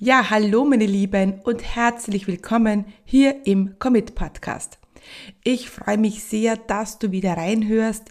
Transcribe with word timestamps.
Ja, 0.00 0.30
hallo 0.30 0.64
meine 0.64 0.86
Lieben 0.86 1.40
und 1.42 1.74
herzlich 1.74 2.28
willkommen 2.28 2.84
hier 3.04 3.44
im 3.46 3.80
Commit 3.80 4.14
Podcast. 4.14 4.78
Ich 5.42 5.70
freue 5.70 5.98
mich 5.98 6.22
sehr, 6.22 6.56
dass 6.56 7.00
du 7.00 7.10
wieder 7.10 7.36
reinhörst. 7.36 8.04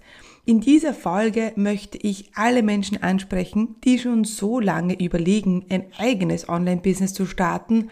In 0.43 0.59
dieser 0.59 0.93
Folge 0.93 1.53
möchte 1.55 1.97
ich 1.97 2.31
alle 2.35 2.61
Menschen 2.61 3.01
ansprechen, 3.01 3.77
die 3.85 3.99
schon 3.99 4.25
so 4.25 4.59
lange 4.59 4.99
überlegen, 5.01 5.65
ein 5.69 5.85
eigenes 5.97 6.49
Online-Business 6.49 7.13
zu 7.13 7.25
starten, 7.25 7.89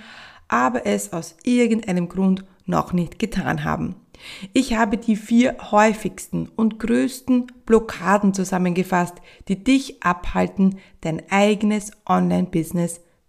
aber 0.50 0.86
es 0.86 1.14
aus 1.14 1.38
irgendeinem 1.46 2.10
Grund 2.10 2.44
noch 2.66 2.92
nicht 2.92 3.18
getan 3.18 3.64
haben. 3.64 3.96
Ich 4.52 4.76
habe 4.76 4.98
die 4.98 5.16
vier 5.16 5.56
häufigsten 5.72 6.50
und 6.58 6.80
größten 6.80 7.48
Blockaden 7.66 8.34
zusammengefasst, 8.34 9.16
die 9.48 9.64
dich 9.64 10.04
abhalten, 10.04 10.80
dein 11.00 11.22
eigenes 11.30 11.94
Online-Business 12.06 13.00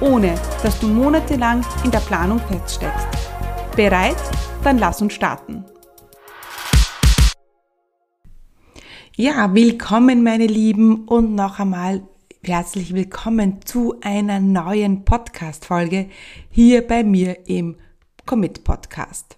ohne 0.00 0.34
dass 0.62 0.80
du 0.80 0.88
monatelang 0.88 1.64
in 1.84 1.90
der 1.90 2.00
Planung 2.00 2.40
feststeckst. 2.40 3.06
Bereit? 3.76 4.16
Dann 4.64 4.78
lass 4.78 5.00
uns 5.02 5.12
starten. 5.12 5.64
Ja, 9.16 9.54
willkommen 9.54 10.22
meine 10.22 10.46
Lieben 10.46 11.06
und 11.06 11.34
noch 11.34 11.58
einmal 11.58 12.02
herzlich 12.42 12.94
willkommen 12.94 13.60
zu 13.64 13.96
einer 14.00 14.40
neuen 14.40 15.04
Podcast-Folge 15.04 16.08
hier 16.50 16.86
bei 16.86 17.04
mir 17.04 17.46
im 17.46 17.76
Commit 18.24 18.64
Podcast. 18.64 19.36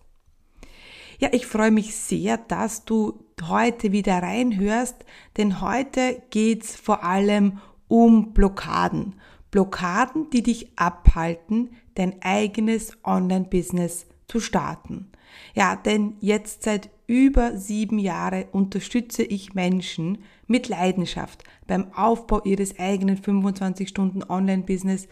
Ja, 1.19 1.31
ich 1.33 1.47
freue 1.47 1.73
mich 1.73 1.97
sehr, 1.97 2.37
dass 2.37 2.85
du 2.85 3.25
heute 3.49 3.91
wieder 3.91 4.23
reinhörst, 4.23 5.05
denn 5.37 5.61
heute 5.61 6.23
geht's 6.31 6.77
vor 6.77 7.03
allem 7.03 7.59
um 7.89 8.33
Blockaden. 8.33 9.15
Blockaden, 9.53 10.31
die 10.31 10.43
dich 10.43 10.77
abhalten, 10.77 11.71
dein 11.95 12.21
eigenes 12.23 12.99
Online-Business 13.05 14.07
zu 14.27 14.41
starten. 14.41 15.13
Ja, 15.55 15.77
denn 15.77 16.17
jetzt 16.21 16.65
seit 16.65 16.91
über 17.07 17.57
sieben 17.57 17.99
Jahren 17.99 18.47
unterstütze 18.51 19.23
ich 19.23 19.55
Menschen 19.55 20.25
mit 20.47 20.69
Leidenschaft 20.69 21.45
beim 21.67 21.93
Aufbau 21.93 22.43
ihres 22.43 22.79
eigenen 22.79 23.19
25 23.19 23.89
Stunden 23.89 24.25
Online-Business 24.25 25.07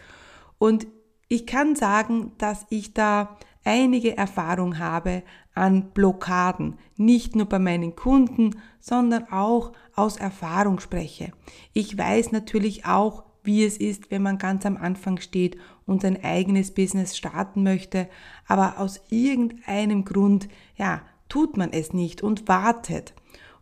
und 0.57 0.87
ich 1.27 1.47
kann 1.47 1.77
sagen, 1.77 2.33
dass 2.39 2.65
ich 2.69 2.93
da 2.93 3.37
einige 3.63 4.17
Erfahrung 4.17 4.79
habe 4.79 5.23
an 5.53 5.91
Blockaden, 5.91 6.77
nicht 6.97 7.35
nur 7.35 7.45
bei 7.45 7.59
meinen 7.59 7.95
Kunden, 7.95 8.59
sondern 8.79 9.31
auch 9.31 9.71
aus 9.95 10.17
Erfahrung 10.17 10.79
spreche. 10.79 11.31
Ich 11.71 11.97
weiß 11.97 12.31
natürlich 12.31 12.85
auch, 12.85 13.23
wie 13.43 13.63
es 13.63 13.77
ist, 13.77 14.11
wenn 14.11 14.21
man 14.21 14.37
ganz 14.37 14.65
am 14.65 14.77
Anfang 14.77 15.19
steht 15.19 15.57
und 15.85 16.01
sein 16.01 16.23
eigenes 16.23 16.71
Business 16.71 17.17
starten 17.17 17.63
möchte, 17.63 18.07
aber 18.47 18.79
aus 18.79 19.01
irgendeinem 19.09 20.05
Grund, 20.05 20.47
ja, 20.77 21.01
tut 21.29 21.57
man 21.57 21.71
es 21.71 21.93
nicht 21.93 22.21
und 22.21 22.47
wartet. 22.47 23.13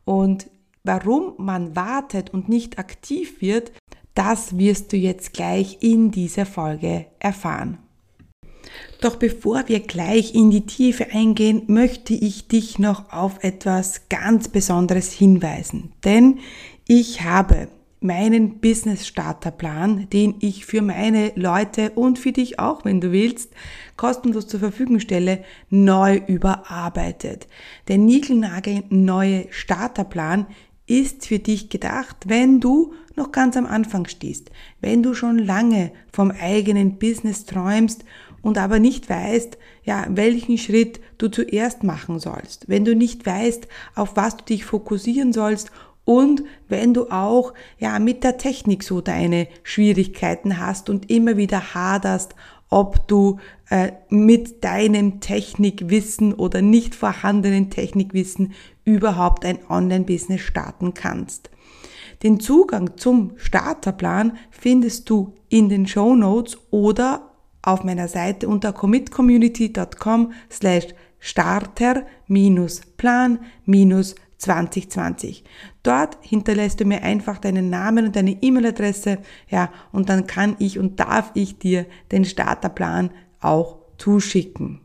Und 0.06 0.50
warum 0.84 1.34
man 1.38 1.76
wartet 1.76 2.34
und 2.34 2.50
nicht 2.50 2.80
aktiv 2.80 3.42
wird, 3.42 3.72
das 4.16 4.58
wirst 4.58 4.92
du 4.92 4.98
jetzt 4.98 5.34
gleich 5.34 5.78
in 5.82 6.12
dieser 6.12 6.46
Folge 6.46 7.06
erfahren. 7.20 7.78
Doch 9.02 9.16
bevor 9.16 9.68
wir 9.68 9.80
gleich 9.80 10.36
in 10.36 10.52
die 10.52 10.66
Tiefe 10.66 11.08
eingehen, 11.12 11.64
möchte 11.68 12.14
ich 12.14 12.48
dich 12.48 12.80
noch 12.80 13.14
auf 13.14 13.44
etwas 13.44 14.10
ganz 14.10 14.50
Besonderes 14.50 15.12
hinweisen. 15.12 15.94
Denn 16.04 16.40
ich 16.88 17.22
habe 17.22 17.70
meinen 18.02 18.60
Business 18.60 19.08
Starterplan, 19.08 20.10
den 20.10 20.36
ich 20.40 20.66
für 20.66 20.82
meine 20.82 21.34
Leute 21.36 21.92
und 21.92 22.18
für 22.18 22.32
dich 22.32 22.60
auch, 22.60 22.86
wenn 22.86 23.02
du 23.02 23.12
willst, 23.12 23.52
kostenlos 23.98 24.48
zur 24.48 24.62
Verfügung 24.62 25.00
stelle, 25.00 25.44
neu 25.70 26.22
überarbeitet. 26.28 27.48
Der 27.88 27.98
Nigelnagel 27.98 28.84
neue 28.90 29.48
Starterplan 29.52 30.48
ist 30.88 31.28
für 31.28 31.40
dich 31.40 31.70
gedacht, 31.70 32.16
wenn 32.26 32.60
du 32.60 32.94
noch 33.16 33.32
ganz 33.32 33.58
am 33.58 33.66
Anfang 33.66 34.08
stehst, 34.08 34.50
wenn 34.82 35.04
du 35.04 35.14
schon 35.14 35.38
lange 35.38 35.92
vom 36.12 36.32
eigenen 36.32 36.98
Business 36.98 37.46
träumst 37.46 38.06
und 38.42 38.58
aber 38.58 38.80
nicht 38.80 39.10
weißt, 39.10 39.58
ja, 39.84 40.08
welchen 40.10 40.58
Schritt 40.58 41.00
du 41.18 41.28
zuerst 41.28 41.84
machen 41.84 42.20
sollst, 42.20 42.70
wenn 42.70 42.86
du 42.86 42.96
nicht 42.96 43.26
weißt, 43.26 43.68
auf 43.94 44.16
was 44.16 44.38
du 44.38 44.46
dich 44.46 44.66
fokussieren 44.66 45.34
sollst 45.34 45.72
und 46.06 46.44
wenn 46.68 46.94
du 46.94 47.12
auch 47.12 47.54
ja 47.78 48.00
mit 48.00 48.24
der 48.24 48.38
Technik 48.38 48.84
so 48.84 49.02
deine 49.02 49.48
Schwierigkeiten 49.64 50.58
hast 50.58 50.90
und 50.90 51.12
immer 51.12 51.38
wieder 51.38 51.74
haderst, 51.74 52.36
ob 52.70 53.08
du 53.08 53.40
äh, 53.70 53.92
mit 54.10 54.64
deinem 54.64 55.22
Technikwissen 55.22 56.34
oder 56.34 56.62
nicht 56.62 56.96
vorhandenen 56.96 57.70
Technikwissen 57.70 58.54
überhaupt 58.86 59.46
ein 59.46 59.60
Online-Business 59.70 60.42
starten 60.42 60.94
kannst. 60.94 61.50
Den 62.24 62.40
Zugang 62.40 62.98
zum 62.98 63.34
Starterplan 63.38 64.38
findest 64.52 65.10
du 65.10 65.34
in 65.48 65.70
den 65.70 65.88
Show 65.88 66.16
Notes 66.16 66.58
oder 66.70 67.32
auf 67.62 67.84
meiner 67.84 68.08
Seite 68.08 68.48
unter 68.48 68.74
commitcommunity.com 68.74 70.34
slash 70.50 70.88
starter-plan- 71.20 73.40
2020. 74.40 75.44
Dort 75.84 76.18
hinterlässt 76.22 76.80
du 76.80 76.86
mir 76.86 77.04
einfach 77.04 77.38
deinen 77.38 77.70
Namen 77.70 78.08
und 78.08 78.16
deine 78.16 78.42
E-Mail-Adresse, 78.42 79.20
ja, 79.50 79.72
und 79.92 80.10
dann 80.10 80.28
kann 80.28 80.56
ich 80.60 80.80
und 80.80 81.00
darf 81.00 81.32
ich 81.36 81.60
dir 81.60 81.86
den 82.12 82.26
Starterplan 82.26 83.12
auch 83.40 83.78
zuschicken. 83.98 84.82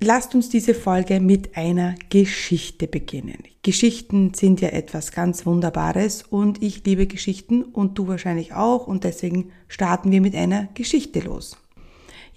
Lasst 0.00 0.34
uns 0.36 0.48
diese 0.48 0.74
Folge 0.74 1.18
mit 1.18 1.56
einer 1.56 1.96
Geschichte 2.08 2.86
beginnen. 2.86 3.38
Geschichten 3.62 4.32
sind 4.32 4.60
ja 4.60 4.68
etwas 4.68 5.10
ganz 5.10 5.44
Wunderbares 5.44 6.22
und 6.22 6.62
ich 6.62 6.84
liebe 6.84 7.08
Geschichten 7.08 7.64
und 7.64 7.98
du 7.98 8.06
wahrscheinlich 8.06 8.54
auch 8.54 8.86
und 8.86 9.02
deswegen 9.02 9.50
starten 9.66 10.12
wir 10.12 10.20
mit 10.20 10.36
einer 10.36 10.68
Geschichte 10.74 11.18
los. 11.18 11.56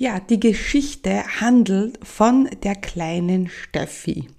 Ja, 0.01 0.19
die 0.19 0.39
Geschichte 0.39 1.23
handelt 1.41 1.99
von 2.01 2.49
der 2.63 2.73
kleinen 2.73 3.49
Steffi. 3.49 4.29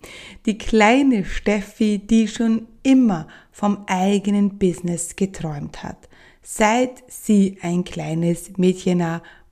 Die 0.45 0.59
kleine 0.59 1.25
Steffi, 1.25 2.01
die 2.01 2.27
schon 2.27 2.67
immer 2.83 3.29
vom 3.53 3.85
eigenen 3.87 4.59
Business 4.59 5.15
geträumt 5.15 5.85
hat. 5.85 6.09
Seit 6.43 7.05
sie 7.07 7.59
ein 7.63 7.85
kleines 7.85 8.59
Mädchen 8.59 9.05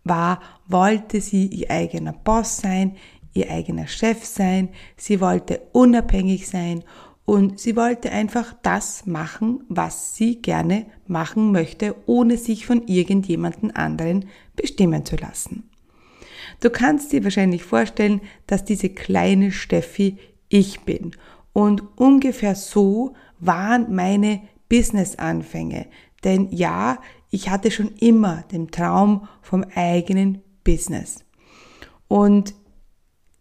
war, 0.03 0.41
wollte 0.67 1.21
sie 1.21 1.47
ihr 1.47 1.71
eigener 1.71 2.13
Boss 2.13 2.57
sein, 2.57 2.97
ihr 3.33 3.49
eigener 3.49 3.87
Chef 3.87 4.25
sein, 4.25 4.71
sie 4.97 5.21
wollte 5.21 5.61
unabhängig 5.71 6.49
sein 6.49 6.83
und 7.25 7.61
sie 7.61 7.77
wollte 7.77 8.11
einfach 8.11 8.53
das 8.63 9.07
machen, 9.07 9.63
was 9.69 10.17
sie 10.17 10.43
gerne 10.43 10.87
machen 11.07 11.53
möchte, 11.53 11.95
ohne 12.07 12.37
sich 12.37 12.67
von 12.67 12.89
irgendjemanden 12.89 13.71
anderen 13.77 14.25
bestimmen 14.57 15.07
zu 15.07 15.15
lassen. 15.15 15.70
Du 16.61 16.71
kannst 16.71 17.13
dir 17.13 17.25
wahrscheinlich 17.25 17.65
vorstellen, 17.65 18.21
dass 18.47 18.65
diese 18.65 18.91
kleine 18.91 19.51
Steffi 19.51 20.19
ich 20.49 20.81
bin. 20.81 21.13
Und 21.53 21.83
ungefähr 21.97 22.55
so 22.55 23.15
waren 23.39 23.95
meine 23.95 24.43
Business-Anfänge. 24.69 25.87
Denn 26.23 26.49
ja, 26.51 26.99
ich 27.31 27.49
hatte 27.49 27.71
schon 27.71 27.95
immer 27.97 28.45
den 28.53 28.71
Traum 28.71 29.29
vom 29.43 29.65
eigenen 29.75 30.43
Business. 30.65 31.25
Und 32.09 32.55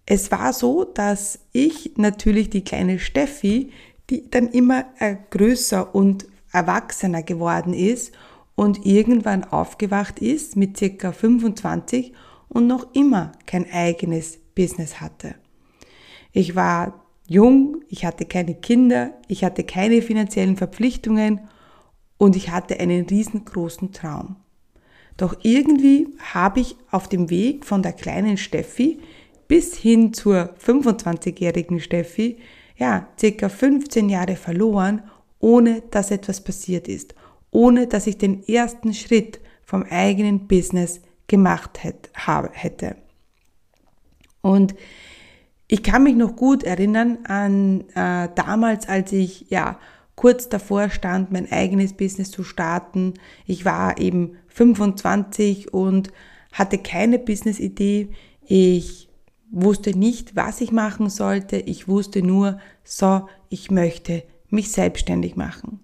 es 0.06 0.32
war 0.32 0.54
so, 0.54 0.86
dass 0.86 1.40
ich 1.52 1.94
natürlich 1.98 2.50
die 2.50 2.64
kleine 2.64 3.00
Steffi, 3.00 3.72
die 4.10 4.30
dann 4.30 4.48
immer 4.48 4.86
äh, 5.00 5.18
größer 5.30 5.94
und 5.94 6.26
erwachsener 6.52 7.22
geworden 7.22 7.74
ist 7.74 8.12
und 8.56 8.86
irgendwann 8.86 9.44
aufgewacht 9.44 10.20
ist 10.20 10.56
mit 10.56 10.78
circa 10.78 11.12
25 11.12 12.14
und 12.50 12.68
noch 12.68 12.94
immer 12.94 13.32
kein 13.46 13.72
eigenes 13.72 14.38
Business 14.56 15.00
hatte. 15.00 15.36
Ich 16.32 16.56
war 16.56 17.06
jung, 17.28 17.84
ich 17.88 18.06
hatte 18.06 18.26
keine 18.26 18.56
Kinder, 18.56 19.14
ich 19.28 19.44
hatte 19.44 19.64
keine 19.64 20.02
finanziellen 20.02 20.58
Verpflichtungen 20.58 21.42
und 22.18 22.36
ich 22.36 22.50
hatte 22.50 22.80
einen 22.80 23.06
riesengroßen 23.06 23.92
Traum. 23.94 24.36
Doch 25.16 25.38
irgendwie 25.44 26.08
habe 26.34 26.60
ich 26.62 26.76
auf 26.92 27.08
dem 27.08 27.30
Weg 27.30 27.66
von 27.66 27.84
der 27.84 27.94
kleinen 27.94 28.38
Steffi 28.38 29.00
bis 29.48 29.76
hin 29.76 30.14
zur 30.14 30.56
25-jährigen 30.64 31.80
Steffi, 31.80 32.38
ja, 32.78 33.08
circa 33.20 33.50
15 33.50 34.10
Jahre 34.10 34.36
verloren, 34.36 35.04
ohne 35.40 35.82
dass 35.92 36.12
etwas 36.12 36.42
passiert 36.42 36.88
ist, 36.88 37.16
ohne 37.52 37.88
dass 37.88 38.08
ich 38.08 38.18
den 38.18 38.48
ersten 38.48 38.94
Schritt 38.94 39.40
vom 39.64 39.84
eigenen 39.84 40.48
Business 40.48 41.02
gemacht 41.30 41.80
hätte. 41.82 42.98
Und 44.42 44.76
ich 45.68 45.84
kann 45.84 46.04
mich 46.04 46.16
noch 46.16 46.36
gut 46.36 46.64
erinnern 46.64 47.20
an 47.26 47.86
äh, 47.96 48.28
damals, 48.36 48.90
als 48.90 49.14
ich 49.14 49.46
ja 49.50 49.80
kurz 50.16 50.50
davor 50.50 50.90
stand, 50.90 51.32
mein 51.32 51.50
eigenes 51.50 51.94
Business 51.94 52.32
zu 52.32 52.44
starten. 52.44 53.14
Ich 53.46 53.64
war 53.64 54.00
eben 54.00 54.36
25 54.48 55.74
und 55.74 56.12
hatte 56.52 56.78
keine 56.78 57.20
Business-Idee. 57.20 58.10
Ich 58.42 59.10
wusste 59.52 59.98
nicht, 59.98 60.36
was 60.36 60.60
ich 60.60 60.72
machen 60.72 61.10
sollte. 61.10 61.58
Ich 61.58 61.88
wusste 61.88 62.22
nur, 62.22 62.60
so, 62.84 63.28
ich 63.50 63.72
möchte 63.72 64.24
mich 64.50 64.72
selbstständig 64.72 65.36
machen. 65.36 65.80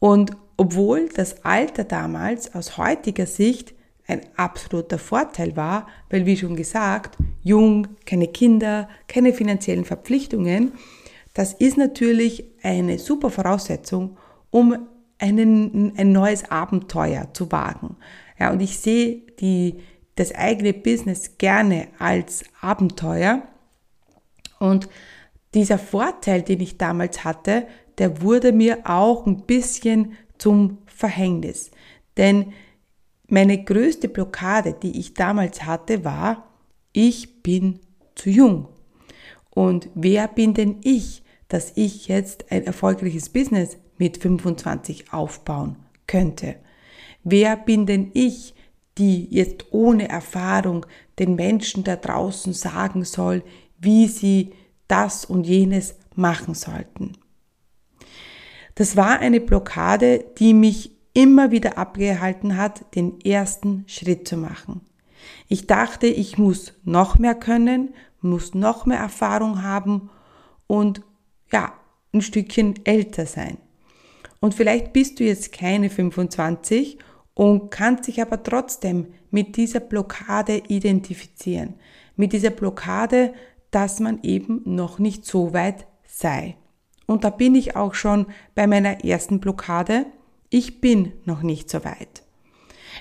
Und 0.00 0.32
obwohl 0.56 1.08
das 1.08 1.44
Alter 1.44 1.84
damals 1.84 2.54
aus 2.54 2.76
heutiger 2.76 3.26
Sicht 3.26 3.74
ein 4.06 4.20
absoluter 4.36 4.98
Vorteil 4.98 5.56
war, 5.56 5.88
weil 6.10 6.26
wie 6.26 6.36
schon 6.36 6.56
gesagt, 6.56 7.16
jung, 7.42 7.88
keine 8.04 8.28
Kinder, 8.28 8.88
keine 9.08 9.32
finanziellen 9.32 9.84
Verpflichtungen, 9.84 10.72
das 11.34 11.52
ist 11.52 11.76
natürlich 11.76 12.44
eine 12.62 12.98
super 12.98 13.30
Voraussetzung, 13.30 14.16
um 14.50 14.78
einen, 15.18 15.92
ein 15.96 16.12
neues 16.12 16.50
Abenteuer 16.50 17.28
zu 17.32 17.50
wagen. 17.52 17.96
Ja, 18.38 18.52
und 18.52 18.60
ich 18.60 18.78
sehe 18.78 19.22
die, 19.40 19.80
das 20.14 20.34
eigene 20.34 20.72
Business 20.72 21.36
gerne 21.38 21.88
als 21.98 22.44
Abenteuer. 22.60 23.42
Und 24.58 24.88
dieser 25.54 25.78
Vorteil, 25.78 26.42
den 26.42 26.60
ich 26.60 26.78
damals 26.78 27.24
hatte, 27.24 27.66
der 27.98 28.22
wurde 28.22 28.52
mir 28.52 28.78
auch 28.84 29.26
ein 29.26 29.42
bisschen 29.42 30.12
zum 30.38 30.78
Verhängnis. 30.86 31.70
Denn 32.16 32.52
meine 33.28 33.62
größte 33.64 34.08
Blockade, 34.08 34.74
die 34.74 34.98
ich 34.98 35.14
damals 35.14 35.64
hatte, 35.64 36.04
war, 36.04 36.48
ich 36.92 37.42
bin 37.42 37.80
zu 38.14 38.30
jung. 38.30 38.68
Und 39.50 39.88
wer 39.94 40.28
bin 40.28 40.54
denn 40.54 40.76
ich, 40.82 41.22
dass 41.48 41.72
ich 41.76 42.08
jetzt 42.08 42.50
ein 42.50 42.64
erfolgreiches 42.64 43.28
Business 43.28 43.78
mit 43.98 44.18
25 44.18 45.12
aufbauen 45.12 45.76
könnte? 46.06 46.56
Wer 47.24 47.56
bin 47.56 47.86
denn 47.86 48.10
ich, 48.14 48.54
die 48.98 49.26
jetzt 49.34 49.72
ohne 49.72 50.08
Erfahrung 50.08 50.86
den 51.18 51.34
Menschen 51.34 51.84
da 51.84 51.96
draußen 51.96 52.52
sagen 52.52 53.04
soll, 53.04 53.42
wie 53.78 54.06
sie 54.06 54.52
das 54.88 55.24
und 55.24 55.46
jenes 55.46 55.96
machen 56.14 56.54
sollten? 56.54 57.12
Das 58.74 58.96
war 58.96 59.18
eine 59.20 59.40
Blockade, 59.40 60.24
die 60.38 60.54
mich 60.54 60.95
immer 61.16 61.50
wieder 61.50 61.78
abgehalten 61.78 62.58
hat, 62.58 62.94
den 62.94 63.18
ersten 63.22 63.84
Schritt 63.86 64.28
zu 64.28 64.36
machen. 64.36 64.82
Ich 65.48 65.66
dachte, 65.66 66.06
ich 66.06 66.36
muss 66.36 66.74
noch 66.84 67.18
mehr 67.18 67.34
können, 67.34 67.94
muss 68.20 68.54
noch 68.54 68.84
mehr 68.84 68.98
Erfahrung 68.98 69.62
haben 69.62 70.10
und 70.66 71.00
ja, 71.50 71.72
ein 72.12 72.20
Stückchen 72.20 72.74
älter 72.84 73.24
sein. 73.24 73.56
Und 74.40 74.52
vielleicht 74.52 74.92
bist 74.92 75.18
du 75.18 75.24
jetzt 75.24 75.52
keine 75.52 75.88
25 75.88 76.98
und 77.32 77.70
kannst 77.70 78.08
dich 78.08 78.20
aber 78.20 78.42
trotzdem 78.42 79.06
mit 79.30 79.56
dieser 79.56 79.80
Blockade 79.80 80.64
identifizieren. 80.68 81.74
Mit 82.16 82.34
dieser 82.34 82.50
Blockade, 82.50 83.32
dass 83.70 84.00
man 84.00 84.20
eben 84.22 84.60
noch 84.66 84.98
nicht 84.98 85.24
so 85.24 85.54
weit 85.54 85.86
sei. 86.06 86.56
Und 87.06 87.24
da 87.24 87.30
bin 87.30 87.54
ich 87.54 87.74
auch 87.74 87.94
schon 87.94 88.26
bei 88.54 88.66
meiner 88.66 89.02
ersten 89.02 89.40
Blockade. 89.40 90.04
Ich 90.50 90.80
bin 90.80 91.12
noch 91.24 91.42
nicht 91.42 91.70
so 91.70 91.84
weit. 91.84 92.22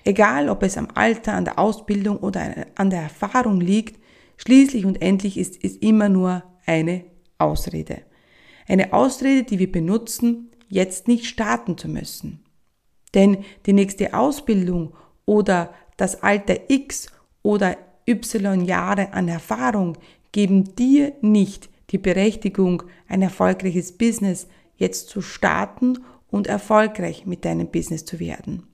Egal, 0.04 0.50
ob 0.50 0.64
es 0.64 0.78
am 0.78 0.88
Alter, 0.94 1.34
an 1.34 1.46
der 1.46 1.60
Ausbildung 1.60 2.18
oder 2.18 2.68
an 2.76 2.90
der 2.90 3.02
Erfahrung 3.02 3.62
liegt, 3.62 4.00
schließlich 4.38 4.86
und 4.86 5.02
endlich 5.02 5.38
ist 5.38 5.64
es 5.64 5.78
immer 5.78 6.10
nur 6.10 6.44
eine 6.66 7.06
Ausrede. 7.38 8.02
Eine 8.68 8.94
Ausrede, 8.94 9.44
die 9.44 9.60
wir 9.60 9.72
benutzen, 9.72 10.52
jetzt 10.70 11.08
nicht 11.08 11.26
starten 11.26 11.78
zu 11.78 11.88
müssen. 11.88 12.44
Denn 13.14 13.46
die 13.66 13.74
nächste 13.74 14.14
Ausbildung 14.14 14.94
oder 15.26 15.74
das 15.98 16.22
Alter 16.24 16.70
X 16.70 17.08
oder 17.44 17.78
Y 18.08 18.66
Jahre 18.66 19.14
an 19.14 19.28
Erfahrung 19.28 19.98
geben 20.32 20.76
dir 20.76 21.14
nicht 21.22 21.70
die 21.92 21.98
Berechtigung, 21.98 22.84
ein 23.08 23.22
erfolgreiches 23.22 23.98
Business 23.98 24.48
jetzt 24.78 25.10
zu 25.10 25.22
starten 25.22 26.00
und 26.30 26.48
erfolgreich 26.48 27.26
mit 27.26 27.46
deinem 27.46 27.68
Business 27.68 28.06
zu 28.06 28.20
werden. 28.20 28.68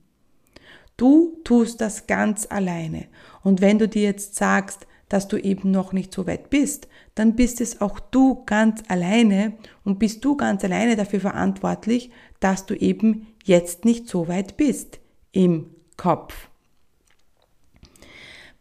Du 0.96 1.38
tust 1.44 1.80
das 1.80 2.06
ganz 2.06 2.46
alleine. 2.48 3.06
Und 3.42 3.60
wenn 3.60 3.78
du 3.78 3.88
dir 3.88 4.02
jetzt 4.02 4.36
sagst, 4.36 4.86
dass 5.08 5.28
du 5.28 5.36
eben 5.36 5.70
noch 5.70 5.92
nicht 5.92 6.14
so 6.14 6.26
weit 6.26 6.48
bist, 6.48 6.88
dann 7.14 7.34
bist 7.34 7.60
es 7.60 7.80
auch 7.80 8.00
du 8.00 8.44
ganz 8.46 8.82
alleine 8.88 9.54
und 9.84 9.98
bist 9.98 10.24
du 10.24 10.36
ganz 10.36 10.64
alleine 10.64 10.96
dafür 10.96 11.20
verantwortlich, 11.20 12.10
dass 12.40 12.64
du 12.66 12.74
eben 12.74 13.26
jetzt 13.44 13.84
nicht 13.84 14.08
so 14.08 14.28
weit 14.28 14.56
bist 14.56 15.00
im 15.32 15.66
Kopf. 15.96 16.48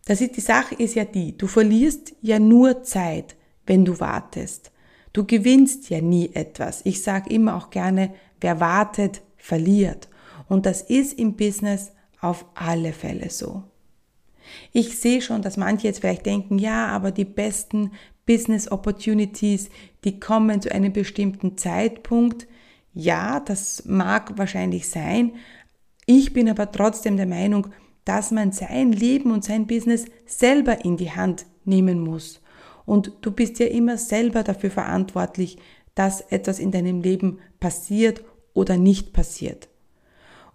Das 0.06 0.20
ist 0.20 0.36
die 0.36 0.42
Sache 0.42 0.76
ist 0.76 0.96
ja 0.96 1.06
die, 1.06 1.38
du 1.38 1.48
verlierst 1.48 2.14
ja 2.22 2.40
nur 2.40 2.84
Zeit, 2.84 3.36
wenn 3.66 3.86
du 3.86 4.00
wartest. 4.00 4.72
Du 5.14 5.26
gewinnst 5.26 5.90
ja 5.90 6.02
nie 6.02 6.32
etwas. 6.34 6.82
Ich 6.86 7.02
sage 7.02 7.34
immer 7.34 7.56
auch 7.56 7.70
gerne, 7.70 8.14
wer 8.42 8.60
wartet, 8.60 9.22
verliert. 9.38 10.10
Und 10.48 10.66
das 10.66 10.82
ist 10.82 11.18
im 11.18 11.36
Business 11.36 11.92
auf 12.20 12.46
alle 12.56 12.94
Fälle 12.94 13.30
so. 13.30 13.64
Ich 14.74 15.00
sehe 15.00 15.22
schon, 15.22 15.42
dass 15.42 15.58
manche 15.58 15.88
jetzt 15.88 16.00
vielleicht 16.00 16.26
denken, 16.26 16.60
ja, 16.60 16.88
aber 16.88 17.12
die 17.12 17.26
besten 17.26 17.92
Business 18.26 18.72
Opportunities, 18.72 19.70
die 20.04 20.20
kommen 20.20 20.62
zu 20.62 20.72
einem 20.72 20.94
bestimmten 20.94 21.58
Zeitpunkt. 21.58 22.48
Ja, 22.94 23.40
das 23.40 23.86
mag 23.86 24.38
wahrscheinlich 24.38 24.90
sein. 24.90 25.34
Ich 26.06 26.34
bin 26.34 26.50
aber 26.50 26.72
trotzdem 26.72 27.18
der 27.18 27.28
Meinung, 27.28 27.68
dass 28.06 28.32
man 28.32 28.52
sein 28.52 28.92
Leben 28.92 29.32
und 29.32 29.44
sein 29.44 29.68
Business 29.68 30.06
selber 30.26 30.84
in 30.84 30.98
die 30.98 31.12
Hand 31.12 31.46
nehmen 31.66 32.00
muss. 32.00 32.42
Und 32.86 33.14
du 33.22 33.32
bist 33.32 33.60
ja 33.60 33.68
immer 33.68 33.98
selber 33.98 34.44
dafür 34.44 34.72
verantwortlich, 34.72 35.58
dass 35.96 36.22
etwas 36.22 36.60
in 36.60 36.72
deinem 36.72 37.02
Leben 37.02 37.40
passiert 37.60 38.24
oder 38.54 38.78
nicht 38.78 39.14
passiert. 39.14 39.70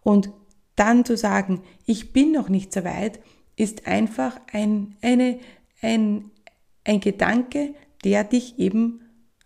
Und 0.02 0.30
dann 0.76 1.04
zu 1.04 1.16
sagen, 1.16 1.62
ich 1.84 2.12
bin 2.12 2.32
noch 2.32 2.48
nicht 2.48 2.72
so 2.72 2.84
weit, 2.84 3.20
ist 3.56 3.86
einfach 3.86 4.38
ein, 4.52 4.96
eine, 5.02 5.38
ein, 5.80 6.30
ein 6.84 7.00
Gedanke, 7.00 7.74
der 8.04 8.24
dich 8.24 8.58
eben 8.58 9.00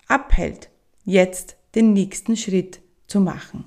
abhält, 0.09 0.71
jetzt 1.05 1.57
den 1.75 1.93
nächsten 1.93 2.37
Schritt 2.37 2.81
zu 3.07 3.21
machen. 3.21 3.65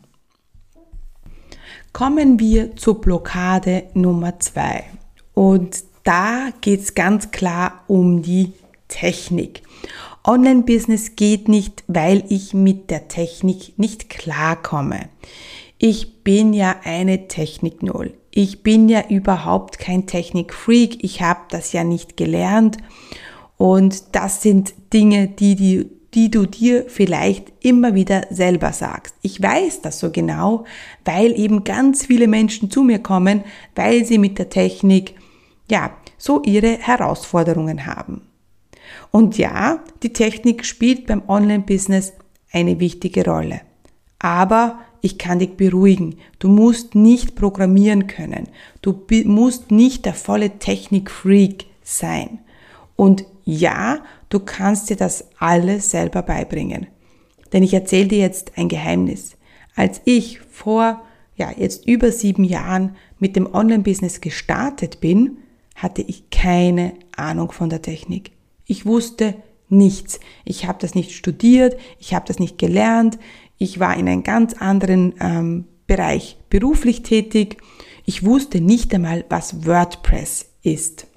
Kommen 1.93 2.39
wir 2.39 2.75
zur 2.75 2.99
Blockade 2.99 3.89
Nummer 3.93 4.39
zwei. 4.39 4.83
Und 5.33 5.83
da 6.03 6.49
geht 6.61 6.81
es 6.81 6.95
ganz 6.95 7.31
klar 7.31 7.83
um 7.87 8.21
die 8.21 8.53
Technik. 8.87 9.63
Online-Business 10.25 11.15
geht 11.15 11.49
nicht, 11.49 11.83
weil 11.87 12.23
ich 12.29 12.53
mit 12.53 12.89
der 12.89 13.09
Technik 13.09 13.77
nicht 13.77 14.09
klarkomme. 14.09 15.09
Ich 15.77 16.23
bin 16.23 16.53
ja 16.53 16.77
eine 16.83 17.27
Technik-Null. 17.27 18.13
Ich 18.31 18.63
bin 18.63 18.87
ja 18.87 19.03
überhaupt 19.09 19.79
kein 19.79 20.07
Technik-Freak. 20.07 21.03
Ich 21.03 21.21
habe 21.21 21.41
das 21.49 21.73
ja 21.73 21.83
nicht 21.83 22.15
gelernt. 22.15 22.77
Und 23.57 24.15
das 24.15 24.41
sind 24.41 24.73
Dinge, 24.93 25.27
die, 25.27 25.55
die, 25.55 25.89
die 26.13 26.31
du 26.31 26.45
dir 26.45 26.85
vielleicht 26.87 27.51
immer 27.59 27.93
wieder 27.93 28.27
selber 28.29 28.71
sagst. 28.71 29.15
Ich 29.23 29.41
weiß 29.41 29.81
das 29.81 29.99
so 29.99 30.09
genau, 30.09 30.63
weil 31.03 31.37
eben 31.37 31.65
ganz 31.65 32.05
viele 32.05 32.29
Menschen 32.29 32.71
zu 32.71 32.83
mir 32.83 32.99
kommen, 32.99 33.43
weil 33.75 34.05
sie 34.05 34.17
mit 34.17 34.39
der 34.39 34.49
Technik, 34.49 35.15
ja, 35.69 35.91
so 36.17 36.41
ihre 36.43 36.77
Herausforderungen 36.77 37.85
haben. 37.85 38.21
Und 39.11 39.37
ja, 39.37 39.83
die 40.01 40.13
Technik 40.13 40.65
spielt 40.65 41.07
beim 41.07 41.23
Online-Business 41.27 42.13
eine 42.51 42.79
wichtige 42.79 43.25
Rolle. 43.25 43.61
Aber 44.19 44.79
ich 45.01 45.17
kann 45.17 45.39
dich 45.39 45.57
beruhigen. 45.57 46.15
Du 46.39 46.47
musst 46.47 46.95
nicht 46.95 47.35
programmieren 47.35 48.07
können. 48.07 48.47
Du 48.81 49.05
musst 49.25 49.69
nicht 49.69 50.05
der 50.05 50.13
volle 50.13 50.59
Technik-Freak 50.59 51.65
sein. 51.83 52.39
Und 52.95 53.25
ja, 53.43 53.99
du 54.29 54.39
kannst 54.39 54.89
dir 54.89 54.95
das 54.95 55.25
alles 55.37 55.91
selber 55.91 56.21
beibringen. 56.21 56.87
Denn 57.51 57.63
ich 57.63 57.73
erzähle 57.73 58.07
dir 58.07 58.19
jetzt 58.19 58.57
ein 58.57 58.69
Geheimnis. 58.69 59.35
Als 59.75 60.01
ich 60.05 60.39
vor, 60.39 61.03
ja, 61.35 61.51
jetzt 61.55 61.87
über 61.87 62.11
sieben 62.11 62.43
Jahren 62.43 62.95
mit 63.19 63.35
dem 63.35 63.53
Online-Business 63.53 64.21
gestartet 64.21 65.01
bin, 65.01 65.37
hatte 65.75 66.01
ich 66.01 66.29
keine 66.29 66.93
Ahnung 67.15 67.51
von 67.51 67.69
der 67.69 67.81
Technik. 67.81 68.31
Ich 68.65 68.85
wusste 68.85 69.35
nichts. 69.69 70.19
Ich 70.45 70.65
habe 70.67 70.77
das 70.79 70.95
nicht 70.95 71.11
studiert, 71.11 71.77
ich 71.99 72.13
habe 72.13 72.25
das 72.27 72.39
nicht 72.39 72.57
gelernt, 72.57 73.17
ich 73.57 73.79
war 73.79 73.95
in 73.95 74.07
einem 74.07 74.23
ganz 74.23 74.53
anderen 74.53 75.13
ähm, 75.19 75.65
Bereich 75.87 76.37
beruflich 76.49 77.03
tätig. 77.03 77.57
Ich 78.05 78.25
wusste 78.25 78.61
nicht 78.61 78.93
einmal, 78.93 79.25
was 79.29 79.65
WordPress 79.65 80.47
ist. 80.61 81.07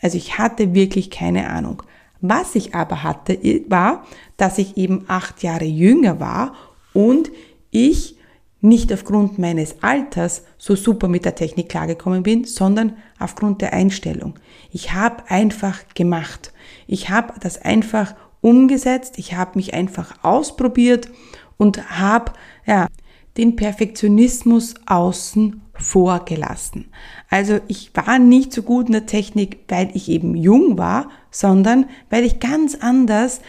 Also 0.00 0.16
ich 0.16 0.38
hatte 0.38 0.74
wirklich 0.74 1.10
keine 1.10 1.50
Ahnung. 1.50 1.82
Was 2.20 2.54
ich 2.54 2.74
aber 2.74 3.02
hatte, 3.02 3.38
war, 3.68 4.04
dass 4.36 4.58
ich 4.58 4.76
eben 4.76 5.04
acht 5.08 5.42
Jahre 5.42 5.64
jünger 5.64 6.20
war 6.20 6.54
und 6.92 7.30
ich 7.70 8.16
nicht 8.60 8.92
aufgrund 8.92 9.38
meines 9.38 9.82
Alters 9.82 10.44
so 10.58 10.76
super 10.76 11.08
mit 11.08 11.24
der 11.24 11.34
Technik 11.34 11.70
klargekommen 11.70 12.22
bin, 12.22 12.44
sondern 12.44 12.96
aufgrund 13.18 13.62
der 13.62 13.72
Einstellung. 13.72 14.38
Ich 14.70 14.92
habe 14.92 15.30
einfach 15.30 15.80
gemacht. 15.94 16.52
Ich 16.92 17.08
habe 17.08 17.34
das 17.38 17.62
einfach 17.62 18.16
umgesetzt. 18.40 19.14
Ich 19.18 19.34
habe 19.34 19.52
mich 19.54 19.74
einfach 19.74 20.24
ausprobiert 20.24 21.08
und 21.56 21.88
habe 22.00 22.32
ja, 22.66 22.88
den 23.36 23.54
Perfektionismus 23.54 24.74
außen 24.86 25.62
vorgelassen. 25.74 26.90
Also 27.28 27.60
ich 27.68 27.92
war 27.94 28.18
nicht 28.18 28.52
so 28.52 28.62
gut 28.62 28.86
in 28.86 28.92
der 28.92 29.06
Technik, 29.06 29.60
weil 29.68 29.90
ich 29.94 30.08
eben 30.08 30.34
jung 30.34 30.78
war, 30.78 31.10
sondern 31.30 31.86
weil 32.10 32.24
ich 32.24 32.40
ganz 32.40 32.74
anders 32.74 33.40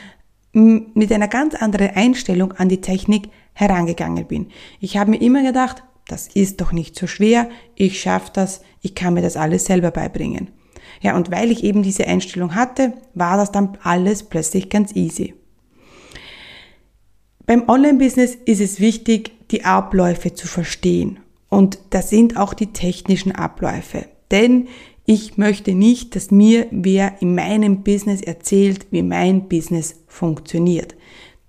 mit 0.53 1.11
einer 1.11 1.27
ganz 1.27 1.55
anderen 1.55 1.89
Einstellung 1.95 2.51
an 2.53 2.69
die 2.69 2.81
Technik 2.81 3.29
herangegangen 3.53 4.27
bin. 4.27 4.49
Ich 4.79 4.97
habe 4.97 5.09
mir 5.09 5.21
immer 5.21 5.41
gedacht, 5.41 5.81
das 6.07 6.27
ist 6.27 6.61
doch 6.61 6.73
nicht 6.73 6.95
so 6.95 7.07
schwer, 7.07 7.49
ich 7.73 8.01
schaffe 8.01 8.29
das, 8.33 8.61
ich 8.81 8.93
kann 8.93 9.15
mir 9.15 9.21
das 9.23 9.35
alles 9.35 9.65
selber 9.65 9.89
beibringen. 9.89 10.51
Ja, 11.01 11.15
und 11.15 11.31
weil 11.31 11.51
ich 11.51 11.63
eben 11.63 11.83
diese 11.83 12.07
Einstellung 12.07 12.55
hatte, 12.55 12.93
war 13.15 13.37
das 13.37 13.51
dann 13.51 13.77
alles 13.83 14.23
plötzlich 14.23 14.69
ganz 14.69 14.95
easy. 14.95 15.33
Beim 17.45 17.67
Online-Business 17.67 18.37
ist 18.45 18.61
es 18.61 18.79
wichtig, 18.79 19.31
die 19.49 19.65
Abläufe 19.65 20.33
zu 20.33 20.47
verstehen. 20.47 21.19
Und 21.49 21.79
das 21.89 22.09
sind 22.09 22.37
auch 22.37 22.53
die 22.53 22.71
technischen 22.71 23.33
Abläufe. 23.33 24.05
Denn 24.29 24.67
ich 25.05 25.37
möchte 25.37 25.73
nicht, 25.73 26.15
dass 26.15 26.31
mir 26.31 26.67
wer 26.71 27.21
in 27.21 27.35
meinem 27.35 27.83
Business 27.83 28.21
erzählt, 28.21 28.87
wie 28.91 29.01
mein 29.01 29.49
Business 29.49 29.95
funktioniert. 30.07 30.95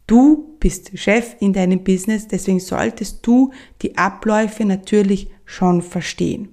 Du 0.06 0.56
bist 0.58 0.98
Chef 0.98 1.36
in 1.38 1.52
deinem 1.52 1.84
Business, 1.84 2.26
deswegen 2.26 2.58
solltest 2.58 3.24
du 3.26 3.52
die 3.82 3.96
Abläufe 3.96 4.64
natürlich 4.64 5.28
schon 5.44 5.82
verstehen. 5.82 6.51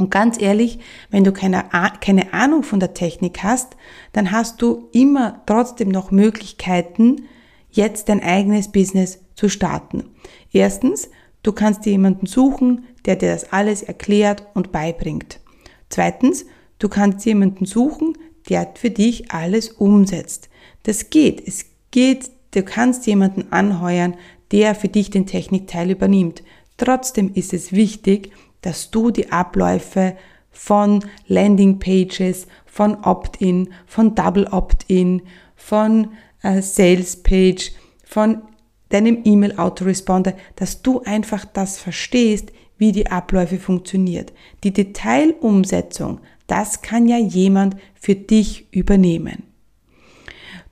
Und 0.00 0.10
ganz 0.10 0.40
ehrlich, 0.40 0.78
wenn 1.10 1.24
du 1.24 1.32
keine, 1.32 1.64
keine 2.00 2.32
Ahnung 2.32 2.62
von 2.62 2.80
der 2.80 2.94
Technik 2.94 3.42
hast, 3.42 3.76
dann 4.12 4.32
hast 4.32 4.62
du 4.62 4.88
immer 4.92 5.42
trotzdem 5.46 5.90
noch 5.90 6.10
Möglichkeiten, 6.10 7.28
jetzt 7.70 8.08
dein 8.08 8.22
eigenes 8.22 8.72
Business 8.72 9.20
zu 9.34 9.48
starten. 9.48 10.04
Erstens, 10.52 11.10
du 11.42 11.52
kannst 11.52 11.84
dir 11.84 11.92
jemanden 11.92 12.26
suchen, 12.26 12.86
der 13.04 13.16
dir 13.16 13.32
das 13.32 13.52
alles 13.52 13.82
erklärt 13.82 14.46
und 14.54 14.72
beibringt. 14.72 15.40
Zweitens, 15.88 16.46
du 16.78 16.88
kannst 16.88 17.24
jemanden 17.26 17.66
suchen, 17.66 18.16
der 18.48 18.72
für 18.74 18.90
dich 18.90 19.30
alles 19.30 19.68
umsetzt. 19.68 20.48
Das 20.82 21.10
geht. 21.10 21.46
Es 21.46 21.66
geht, 21.90 22.30
du 22.52 22.62
kannst 22.62 23.06
jemanden 23.06 23.52
anheuern, 23.52 24.14
der 24.50 24.74
für 24.74 24.88
dich 24.88 25.10
den 25.10 25.26
Technikteil 25.26 25.90
übernimmt. 25.90 26.42
Trotzdem 26.76 27.32
ist 27.34 27.52
es 27.52 27.72
wichtig, 27.72 28.32
dass 28.62 28.90
du 28.90 29.10
die 29.10 29.30
Abläufe 29.32 30.16
von 30.50 31.04
Landing 31.26 31.78
Pages, 31.78 32.46
von 32.66 32.96
Opt-in, 33.04 33.72
von 33.86 34.14
Double 34.14 34.46
Opt-in, 34.46 35.22
von 35.56 36.08
äh, 36.42 36.62
Sales 36.62 37.22
Page, 37.22 37.72
von 38.04 38.42
deinem 38.88 39.20
E-Mail 39.24 39.56
Autoresponder, 39.56 40.34
dass 40.56 40.82
du 40.82 41.00
einfach 41.02 41.44
das 41.44 41.78
verstehst, 41.78 42.52
wie 42.76 42.92
die 42.92 43.10
Abläufe 43.10 43.58
funktioniert. 43.58 44.32
Die 44.64 44.72
Detailumsetzung, 44.72 46.20
das 46.46 46.82
kann 46.82 47.06
ja 47.08 47.18
jemand 47.18 47.76
für 47.94 48.14
dich 48.14 48.66
übernehmen. 48.72 49.44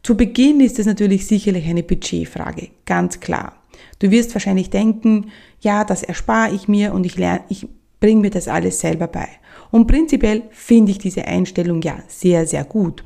Zu 0.02 0.16
Beginn 0.16 0.61
ist 0.61 0.78
es 0.78 0.87
natürlich 0.87 1.26
sicherlich 1.26 1.66
eine 1.68 1.83
Budgetfrage, 1.83 2.68
ganz 2.87 3.21
klar. 3.21 3.54
Du 3.99 4.11
wirst 4.11 4.35
wahrscheinlich 4.35 4.71
denken, 4.71 5.30
ja, 5.61 5.85
das 5.85 6.02
erspare 6.02 6.54
ich 6.54 6.66
mir 6.66 6.95
und 6.95 7.04
ich 7.04 7.16
lerne, 7.16 7.45
ich 7.49 7.68
bringe 8.00 8.23
mir 8.23 8.31
das 8.31 8.49
alles 8.49 8.81
selber 8.81 9.07
bei. 9.07 9.28
Und 9.71 9.87
prinzipiell 9.87 10.45
finde 10.50 10.93
ich 10.93 10.99
diese 10.99 11.25
Einstellung 11.25 11.83
ja 11.83 11.99
sehr, 12.09 12.47
sehr 12.47 12.64
gut. 12.64 13.05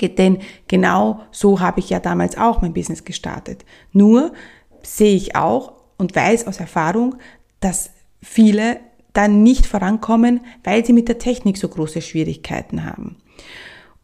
Denn 0.00 0.38
genau 0.68 1.20
so 1.30 1.60
habe 1.60 1.80
ich 1.80 1.90
ja 1.90 2.00
damals 2.00 2.38
auch 2.38 2.62
mein 2.62 2.72
Business 2.72 3.04
gestartet. 3.04 3.64
Nur 3.92 4.32
sehe 4.82 5.14
ich 5.14 5.34
auch 5.34 5.72
und 5.96 6.14
weiß 6.14 6.46
aus 6.46 6.60
Erfahrung, 6.60 7.16
dass 7.60 7.90
viele 8.22 8.78
dann 9.12 9.42
nicht 9.42 9.66
vorankommen, 9.66 10.40
weil 10.62 10.84
sie 10.84 10.92
mit 10.92 11.08
der 11.08 11.18
Technik 11.18 11.56
so 11.56 11.68
große 11.68 12.00
Schwierigkeiten 12.00 12.84
haben. 12.84 13.16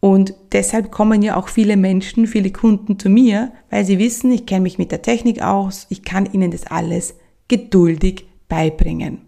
Und 0.00 0.34
deshalb 0.52 0.90
kommen 0.90 1.22
ja 1.22 1.36
auch 1.36 1.48
viele 1.48 1.76
Menschen, 1.76 2.26
viele 2.26 2.50
Kunden 2.50 2.98
zu 2.98 3.08
mir, 3.08 3.52
weil 3.70 3.84
sie 3.84 3.98
wissen, 3.98 4.30
ich 4.32 4.44
kenne 4.44 4.62
mich 4.62 4.76
mit 4.76 4.92
der 4.92 5.00
Technik 5.00 5.40
aus, 5.40 5.86
ich 5.88 6.02
kann 6.02 6.28
ihnen 6.30 6.50
das 6.50 6.66
alles 6.66 7.14
geduldig 7.48 8.26
beibringen. 8.48 9.23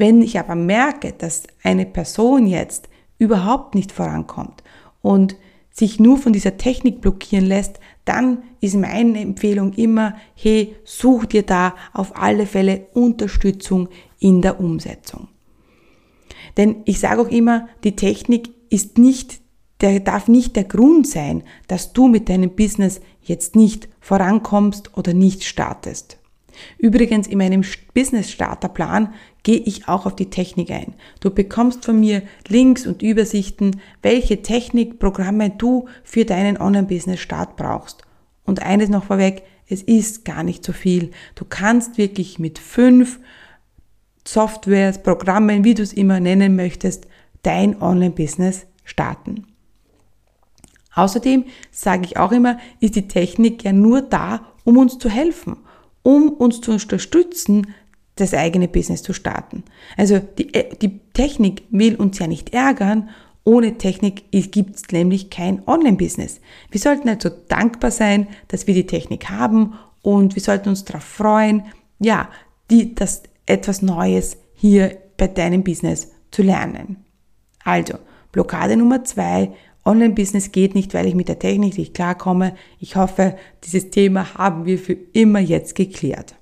Wenn 0.00 0.22
ich 0.22 0.38
aber 0.38 0.54
merke, 0.54 1.12
dass 1.12 1.42
eine 1.62 1.84
Person 1.84 2.46
jetzt 2.46 2.88
überhaupt 3.18 3.74
nicht 3.74 3.92
vorankommt 3.92 4.64
und 5.02 5.36
sich 5.70 6.00
nur 6.00 6.16
von 6.16 6.32
dieser 6.32 6.56
Technik 6.56 7.02
blockieren 7.02 7.44
lässt, 7.44 7.80
dann 8.06 8.42
ist 8.62 8.76
meine 8.76 9.20
Empfehlung 9.20 9.74
immer, 9.74 10.14
hey, 10.34 10.74
such 10.84 11.26
dir 11.26 11.42
da 11.42 11.74
auf 11.92 12.16
alle 12.16 12.46
Fälle 12.46 12.86
Unterstützung 12.94 13.90
in 14.18 14.40
der 14.40 14.58
Umsetzung. 14.58 15.28
Denn 16.56 16.76
ich 16.86 16.98
sage 16.98 17.20
auch 17.20 17.28
immer, 17.28 17.68
die 17.84 17.94
Technik 17.94 18.48
ist 18.70 18.96
nicht, 18.96 19.42
der 19.82 20.00
darf 20.00 20.28
nicht 20.28 20.56
der 20.56 20.64
Grund 20.64 21.08
sein, 21.08 21.42
dass 21.68 21.92
du 21.92 22.08
mit 22.08 22.30
deinem 22.30 22.56
Business 22.56 23.02
jetzt 23.20 23.54
nicht 23.54 23.86
vorankommst 24.00 24.96
oder 24.96 25.12
nicht 25.12 25.44
startest. 25.44 26.19
Übrigens, 26.78 27.26
in 27.26 27.38
meinem 27.38 27.64
Business 27.94 28.30
Starterplan 28.30 29.14
gehe 29.42 29.58
ich 29.58 29.88
auch 29.88 30.06
auf 30.06 30.16
die 30.16 30.30
Technik 30.30 30.70
ein. 30.70 30.94
Du 31.20 31.30
bekommst 31.30 31.84
von 31.84 31.98
mir 31.98 32.22
Links 32.48 32.86
und 32.86 33.02
Übersichten, 33.02 33.80
welche 34.02 34.42
Technikprogramme 34.42 35.50
du 35.50 35.86
für 36.04 36.24
deinen 36.24 36.58
Online-Business-Start 36.58 37.56
brauchst. 37.56 38.02
Und 38.44 38.62
eines 38.62 38.88
noch 38.88 39.04
vorweg, 39.04 39.42
es 39.68 39.82
ist 39.82 40.24
gar 40.24 40.42
nicht 40.42 40.64
so 40.64 40.72
viel. 40.72 41.12
Du 41.34 41.44
kannst 41.48 41.96
wirklich 41.98 42.38
mit 42.38 42.58
fünf 42.58 43.20
Softwares, 44.26 45.02
Programmen, 45.02 45.64
wie 45.64 45.74
du 45.74 45.82
es 45.82 45.92
immer 45.92 46.20
nennen 46.20 46.56
möchtest, 46.56 47.06
dein 47.42 47.80
Online-Business 47.80 48.66
starten. 48.84 49.46
Außerdem 50.94 51.44
sage 51.70 52.04
ich 52.04 52.16
auch 52.16 52.32
immer, 52.32 52.58
ist 52.80 52.96
die 52.96 53.08
Technik 53.08 53.64
ja 53.64 53.72
nur 53.72 54.02
da, 54.02 54.46
um 54.64 54.76
uns 54.76 54.98
zu 54.98 55.08
helfen, 55.08 55.56
um 56.02 56.30
uns 56.30 56.60
zu 56.60 56.72
unterstützen, 56.72 57.74
das 58.16 58.34
eigene 58.34 58.68
Business 58.68 59.02
zu 59.02 59.12
starten. 59.12 59.64
Also 59.96 60.18
die, 60.18 60.52
äh, 60.54 60.74
die 60.76 61.00
Technik 61.12 61.62
will 61.70 61.96
uns 61.96 62.18
ja 62.18 62.26
nicht 62.26 62.52
ärgern. 62.52 63.10
Ohne 63.44 63.78
Technik 63.78 64.30
gibt 64.30 64.76
es 64.76 64.82
nämlich 64.92 65.30
kein 65.30 65.66
Online-Business. 65.66 66.40
Wir 66.70 66.80
sollten 66.80 67.08
also 67.08 67.30
dankbar 67.48 67.90
sein, 67.90 68.28
dass 68.48 68.66
wir 68.66 68.74
die 68.74 68.86
Technik 68.86 69.30
haben 69.30 69.74
und 70.02 70.34
wir 70.34 70.42
sollten 70.42 70.68
uns 70.68 70.84
darauf 70.84 71.04
freuen, 71.04 71.64
ja, 71.98 72.28
die, 72.70 72.94
das 72.94 73.22
etwas 73.46 73.82
Neues 73.82 74.36
hier 74.54 74.98
bei 75.16 75.26
deinem 75.26 75.64
Business 75.64 76.12
zu 76.30 76.42
lernen. 76.42 77.04
Also, 77.64 77.98
Blockade 78.32 78.76
Nummer 78.76 79.04
zwei, 79.04 79.52
Online-Business 79.84 80.52
geht 80.52 80.74
nicht, 80.74 80.94
weil 80.94 81.06
ich 81.06 81.14
mit 81.14 81.28
der 81.28 81.38
Technik 81.38 81.78
nicht 81.78 81.94
klarkomme. 81.94 82.54
Ich 82.78 82.96
hoffe, 82.96 83.36
dieses 83.64 83.90
Thema 83.90 84.34
haben 84.34 84.66
wir 84.66 84.78
für 84.78 84.96
immer 85.12 85.40
jetzt 85.40 85.74
geklärt. 85.74 86.34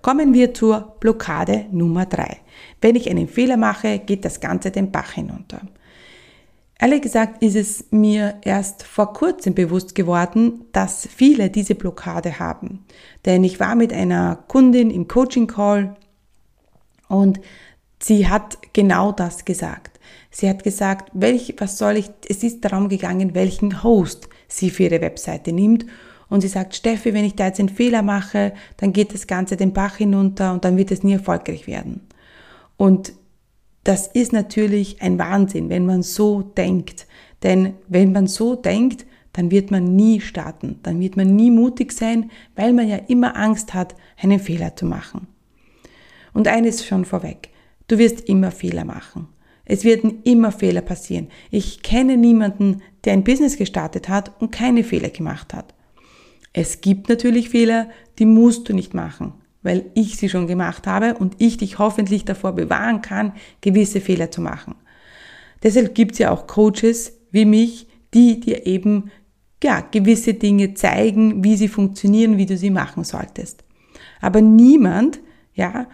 Kommen 0.00 0.32
wir 0.32 0.54
zur 0.54 0.96
Blockade 1.00 1.66
Nummer 1.70 2.06
drei. 2.06 2.38
Wenn 2.80 2.96
ich 2.96 3.10
einen 3.10 3.28
Fehler 3.28 3.56
mache, 3.56 3.98
geht 3.98 4.24
das 4.24 4.40
Ganze 4.40 4.70
den 4.70 4.90
Bach 4.90 5.12
hinunter. 5.12 5.60
Ehrlich 6.80 7.02
gesagt 7.02 7.42
ist 7.42 7.56
es 7.56 7.86
mir 7.90 8.36
erst 8.42 8.84
vor 8.84 9.12
kurzem 9.12 9.54
bewusst 9.54 9.96
geworden, 9.96 10.64
dass 10.70 11.08
viele 11.08 11.50
diese 11.50 11.74
Blockade 11.74 12.38
haben. 12.38 12.84
Denn 13.24 13.42
ich 13.42 13.58
war 13.58 13.74
mit 13.74 13.92
einer 13.92 14.36
Kundin 14.46 14.90
im 14.90 15.08
Coaching 15.08 15.48
Call 15.48 15.96
und 17.08 17.40
sie 18.00 18.28
hat 18.28 18.58
genau 18.72 19.10
das 19.10 19.44
gesagt. 19.44 19.97
Sie 20.40 20.48
hat 20.48 20.62
gesagt, 20.62 21.10
welch, 21.14 21.56
was 21.58 21.78
soll 21.78 21.96
ich, 21.96 22.10
es 22.28 22.44
ist 22.44 22.64
darum 22.64 22.88
gegangen, 22.88 23.34
welchen 23.34 23.82
Host 23.82 24.28
sie 24.46 24.70
für 24.70 24.84
ihre 24.84 25.00
Webseite 25.00 25.52
nimmt 25.52 25.84
und 26.28 26.42
sie 26.42 26.48
sagt, 26.48 26.76
Steffi, 26.76 27.12
wenn 27.12 27.24
ich 27.24 27.34
da 27.34 27.46
jetzt 27.46 27.58
einen 27.58 27.68
Fehler 27.68 28.02
mache, 28.02 28.52
dann 28.76 28.92
geht 28.92 29.12
das 29.12 29.26
Ganze 29.26 29.56
den 29.56 29.72
Bach 29.72 29.96
hinunter 29.96 30.52
und 30.52 30.64
dann 30.64 30.76
wird 30.76 30.92
es 30.92 31.02
nie 31.02 31.14
erfolgreich 31.14 31.66
werden. 31.66 32.06
Und 32.76 33.14
das 33.82 34.06
ist 34.06 34.32
natürlich 34.32 35.02
ein 35.02 35.18
Wahnsinn, 35.18 35.70
wenn 35.70 35.86
man 35.86 36.04
so 36.04 36.42
denkt. 36.42 37.08
Denn 37.42 37.74
wenn 37.88 38.12
man 38.12 38.28
so 38.28 38.54
denkt, 38.54 39.06
dann 39.32 39.50
wird 39.50 39.72
man 39.72 39.96
nie 39.96 40.20
starten, 40.20 40.78
dann 40.84 41.00
wird 41.00 41.16
man 41.16 41.34
nie 41.34 41.50
mutig 41.50 41.90
sein, 41.90 42.30
weil 42.54 42.72
man 42.72 42.86
ja 42.86 42.98
immer 43.08 43.36
Angst 43.36 43.74
hat, 43.74 43.96
einen 44.16 44.38
Fehler 44.38 44.76
zu 44.76 44.86
machen. 44.86 45.26
Und 46.32 46.46
eines 46.46 46.86
schon 46.86 47.04
vorweg, 47.04 47.50
du 47.88 47.98
wirst 47.98 48.20
immer 48.28 48.52
Fehler 48.52 48.84
machen. 48.84 49.26
Es 49.68 49.84
werden 49.84 50.22
immer 50.24 50.50
Fehler 50.50 50.80
passieren. 50.80 51.28
Ich 51.50 51.82
kenne 51.82 52.16
niemanden, 52.16 52.82
der 53.04 53.12
ein 53.12 53.22
Business 53.22 53.56
gestartet 53.56 54.08
hat 54.08 54.32
und 54.40 54.50
keine 54.50 54.82
Fehler 54.82 55.10
gemacht 55.10 55.54
hat. 55.54 55.74
Es 56.54 56.80
gibt 56.80 57.08
natürlich 57.10 57.50
Fehler, 57.50 57.88
die 58.18 58.24
musst 58.24 58.68
du 58.68 58.74
nicht 58.74 58.94
machen, 58.94 59.34
weil 59.62 59.84
ich 59.94 60.16
sie 60.16 60.30
schon 60.30 60.46
gemacht 60.46 60.86
habe 60.86 61.14
und 61.14 61.36
ich 61.38 61.58
dich 61.58 61.78
hoffentlich 61.78 62.24
davor 62.24 62.52
bewahren 62.52 63.02
kann, 63.02 63.34
gewisse 63.60 64.00
Fehler 64.00 64.30
zu 64.30 64.40
machen. 64.40 64.74
Deshalb 65.62 65.94
gibt 65.94 66.12
es 66.12 66.18
ja 66.18 66.30
auch 66.30 66.46
Coaches 66.46 67.12
wie 67.30 67.44
mich, 67.44 67.86
die 68.14 68.40
dir 68.40 68.66
eben 68.66 69.10
ja, 69.62 69.80
gewisse 69.80 70.34
Dinge 70.34 70.74
zeigen, 70.74 71.44
wie 71.44 71.56
sie 71.56 71.68
funktionieren, 71.68 72.38
wie 72.38 72.46
du 72.46 72.56
sie 72.56 72.70
machen 72.70 73.04
solltest. 73.04 73.64
Aber 74.20 74.40
niemand, 74.40 75.20
ja, 75.52 75.88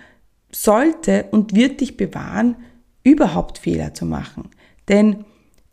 sollte 0.52 1.26
und 1.32 1.54
wird 1.54 1.80
dich 1.80 1.96
bewahren, 1.96 2.56
überhaupt 3.04 3.58
Fehler 3.58 3.94
zu 3.94 4.06
machen. 4.06 4.50
Denn 4.88 5.25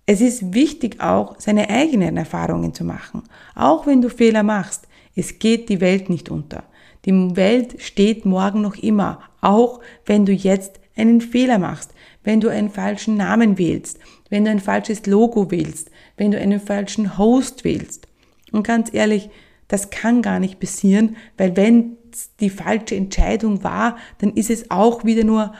es 0.05 0.21
ist 0.21 0.53
wichtig 0.53 1.01
auch, 1.01 1.35
seine 1.39 1.69
eigenen 1.69 2.17
Erfahrungen 2.17 2.73
zu 2.73 2.83
machen. 2.83 3.23
Auch 3.55 3.87
wenn 3.87 4.01
du 4.01 4.09
Fehler 4.09 4.43
machst, 4.43 4.87
es 5.15 5.39
geht 5.39 5.69
die 5.69 5.81
Welt 5.81 6.09
nicht 6.09 6.29
unter. 6.29 6.63
Die 7.05 7.35
Welt 7.35 7.81
steht 7.81 8.25
morgen 8.25 8.61
noch 8.61 8.75
immer, 8.75 9.21
auch 9.41 9.79
wenn 10.05 10.25
du 10.25 10.33
jetzt 10.33 10.79
einen 10.95 11.21
Fehler 11.21 11.57
machst, 11.57 11.93
wenn 12.23 12.41
du 12.41 12.49
einen 12.49 12.69
falschen 12.69 13.17
Namen 13.17 13.57
wählst, 13.57 13.99
wenn 14.29 14.45
du 14.45 14.51
ein 14.51 14.59
falsches 14.59 15.05
Logo 15.05 15.49
wählst, 15.49 15.89
wenn 16.17 16.31
du 16.31 16.39
einen 16.39 16.59
falschen 16.59 17.17
Host 17.17 17.63
wählst. 17.63 18.07
Und 18.51 18.67
ganz 18.67 18.93
ehrlich, 18.93 19.29
das 19.67 19.89
kann 19.89 20.21
gar 20.21 20.39
nicht 20.39 20.59
passieren, 20.59 21.15
weil 21.37 21.55
wenn 21.55 21.97
die 22.39 22.49
falsche 22.49 22.95
Entscheidung 22.95 23.63
war, 23.63 23.97
dann 24.17 24.33
ist 24.33 24.49
es 24.49 24.69
auch 24.69 25.05
wieder 25.05 25.23
nur 25.23 25.53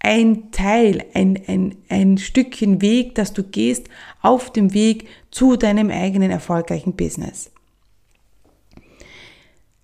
ein 0.00 0.50
Teil, 0.52 1.04
ein, 1.14 1.40
ein, 1.46 1.76
ein 1.88 2.18
Stückchen 2.18 2.80
Weg, 2.80 3.14
das 3.14 3.32
du 3.32 3.42
gehst 3.42 3.88
auf 4.22 4.52
dem 4.52 4.72
Weg 4.72 5.08
zu 5.30 5.56
deinem 5.56 5.90
eigenen 5.90 6.30
erfolgreichen 6.30 6.94
Business. 6.94 7.50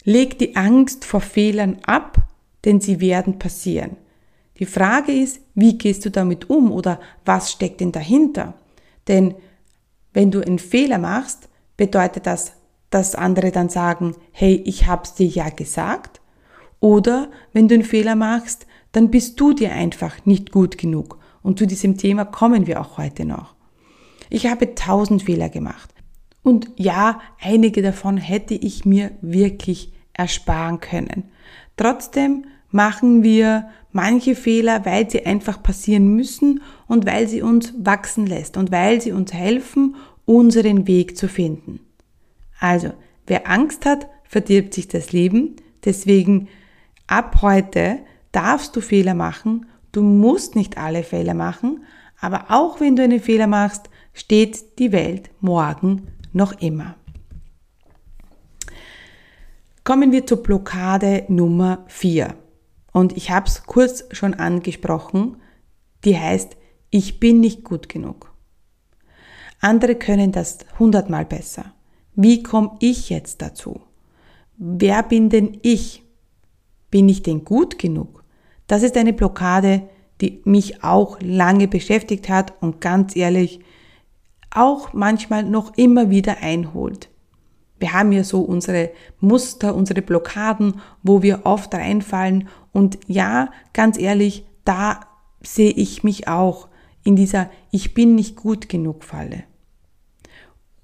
Leg 0.04 0.38
die 0.38 0.54
Angst 0.54 1.04
vor 1.04 1.20
Fehlern 1.20 1.78
ab, 1.86 2.18
denn 2.64 2.80
sie 2.80 3.00
werden 3.00 3.38
passieren. 3.38 3.96
Die 4.58 4.66
Frage 4.66 5.12
ist, 5.12 5.40
wie 5.54 5.76
gehst 5.78 6.04
du 6.04 6.10
damit 6.10 6.48
um 6.48 6.70
oder 6.70 7.00
was 7.24 7.50
steckt 7.50 7.80
denn 7.80 7.90
dahinter? 7.90 8.54
Denn 9.08 9.34
wenn 10.12 10.30
du 10.30 10.40
einen 10.40 10.58
Fehler 10.60 10.98
machst, 10.98 11.48
bedeutet 11.76 12.26
das, 12.26 12.52
dass 12.90 13.16
andere 13.16 13.50
dann 13.50 13.68
sagen, 13.68 14.14
hey, 14.30 14.62
ich 14.64 14.86
hab's 14.86 15.14
dir 15.14 15.26
ja 15.26 15.48
gesagt. 15.48 16.20
Oder 16.78 17.30
wenn 17.52 17.66
du 17.66 17.74
einen 17.74 17.82
Fehler 17.82 18.14
machst, 18.14 18.66
dann 18.94 19.10
bist 19.10 19.40
du 19.40 19.52
dir 19.52 19.72
einfach 19.72 20.24
nicht 20.24 20.52
gut 20.52 20.78
genug. 20.78 21.18
Und 21.42 21.58
zu 21.58 21.66
diesem 21.66 21.98
Thema 21.98 22.24
kommen 22.24 22.66
wir 22.68 22.80
auch 22.80 22.96
heute 22.96 23.24
noch. 23.24 23.54
Ich 24.30 24.46
habe 24.46 24.74
tausend 24.76 25.24
Fehler 25.24 25.48
gemacht. 25.48 25.92
Und 26.42 26.70
ja, 26.76 27.20
einige 27.40 27.82
davon 27.82 28.16
hätte 28.16 28.54
ich 28.54 28.84
mir 28.84 29.10
wirklich 29.20 29.92
ersparen 30.12 30.78
können. 30.78 31.24
Trotzdem 31.76 32.46
machen 32.70 33.24
wir 33.24 33.68
manche 33.90 34.36
Fehler, 34.36 34.84
weil 34.84 35.10
sie 35.10 35.26
einfach 35.26 35.60
passieren 35.60 36.14
müssen 36.14 36.62
und 36.86 37.04
weil 37.04 37.28
sie 37.28 37.42
uns 37.42 37.74
wachsen 37.76 38.26
lässt 38.26 38.56
und 38.56 38.70
weil 38.70 39.00
sie 39.00 39.10
uns 39.10 39.32
helfen, 39.32 39.96
unseren 40.24 40.86
Weg 40.86 41.16
zu 41.16 41.28
finden. 41.28 41.80
Also, 42.60 42.92
wer 43.26 43.50
Angst 43.50 43.86
hat, 43.86 44.08
verdirbt 44.22 44.74
sich 44.74 44.86
das 44.86 45.12
Leben. 45.12 45.56
Deswegen 45.84 46.48
ab 47.06 47.42
heute 47.42 47.98
darfst 48.34 48.74
du 48.76 48.80
Fehler 48.80 49.14
machen. 49.14 49.66
Du 49.92 50.02
musst 50.02 50.56
nicht 50.56 50.76
alle 50.76 51.02
Fehler 51.04 51.34
machen, 51.34 51.84
aber 52.20 52.46
auch 52.48 52.80
wenn 52.80 52.96
du 52.96 53.02
einen 53.02 53.20
Fehler 53.20 53.46
machst, 53.46 53.88
steht 54.12 54.78
die 54.78 54.92
Welt 54.92 55.30
morgen 55.40 56.08
noch 56.32 56.52
immer. 56.60 56.96
Kommen 59.84 60.12
wir 60.12 60.26
zur 60.26 60.42
Blockade 60.42 61.24
Nummer 61.28 61.84
4. 61.88 62.34
Und 62.92 63.16
ich 63.16 63.30
habe 63.30 63.46
es 63.46 63.64
kurz 63.64 64.04
schon 64.12 64.34
angesprochen. 64.34 65.36
Die 66.04 66.18
heißt, 66.18 66.56
ich 66.90 67.20
bin 67.20 67.40
nicht 67.40 67.64
gut 67.64 67.88
genug. 67.88 68.32
Andere 69.60 69.94
können 69.94 70.32
das 70.32 70.58
hundertmal 70.78 71.24
besser. 71.24 71.74
Wie 72.14 72.42
komme 72.42 72.76
ich 72.80 73.10
jetzt 73.10 73.42
dazu? 73.42 73.80
Wer 74.56 75.02
bin 75.02 75.28
denn 75.28 75.58
ich? 75.62 76.02
Bin 76.90 77.08
ich 77.08 77.22
denn 77.22 77.44
gut 77.44 77.78
genug? 77.78 78.23
Das 78.66 78.82
ist 78.82 78.96
eine 78.96 79.12
Blockade, 79.12 79.88
die 80.20 80.40
mich 80.44 80.82
auch 80.82 81.18
lange 81.20 81.68
beschäftigt 81.68 82.28
hat 82.28 82.54
und 82.60 82.80
ganz 82.80 83.16
ehrlich 83.16 83.60
auch 84.50 84.92
manchmal 84.92 85.42
noch 85.42 85.76
immer 85.76 86.10
wieder 86.10 86.38
einholt. 86.40 87.10
Wir 87.78 87.92
haben 87.92 88.12
ja 88.12 88.22
so 88.22 88.40
unsere 88.40 88.90
Muster, 89.20 89.74
unsere 89.74 90.00
Blockaden, 90.00 90.80
wo 91.02 91.22
wir 91.22 91.40
oft 91.44 91.74
reinfallen 91.74 92.48
und 92.72 92.98
ja, 93.08 93.50
ganz 93.72 93.98
ehrlich, 93.98 94.46
da 94.64 95.00
sehe 95.42 95.72
ich 95.72 96.04
mich 96.04 96.28
auch 96.28 96.68
in 97.02 97.16
dieser 97.16 97.50
Ich 97.70 97.92
bin 97.92 98.14
nicht 98.14 98.36
gut 98.36 98.68
genug 98.68 99.04
Falle. 99.04 99.44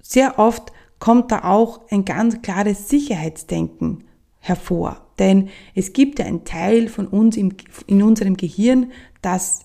Sehr 0.01 0.37
oft 0.37 0.71
kommt 0.99 1.31
da 1.31 1.45
auch 1.45 1.89
ein 1.89 2.05
ganz 2.05 2.41
klares 2.41 2.89
Sicherheitsdenken 2.89 4.03
hervor. 4.41 5.05
Denn 5.19 5.49
es 5.75 5.93
gibt 5.93 6.19
ja 6.19 6.25
einen 6.25 6.43
Teil 6.43 6.89
von 6.89 7.07
uns 7.07 7.37
im, 7.37 7.53
in 7.87 8.03
unserem 8.03 8.35
Gehirn, 8.35 8.91
das 9.21 9.61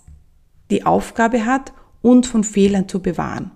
die 0.71 0.87
Aufgabe 0.87 1.45
hat, 1.45 1.73
uns 2.03 2.29
von 2.29 2.45
Fehlern 2.45 2.89
zu 2.89 3.01
bewahren. 3.01 3.51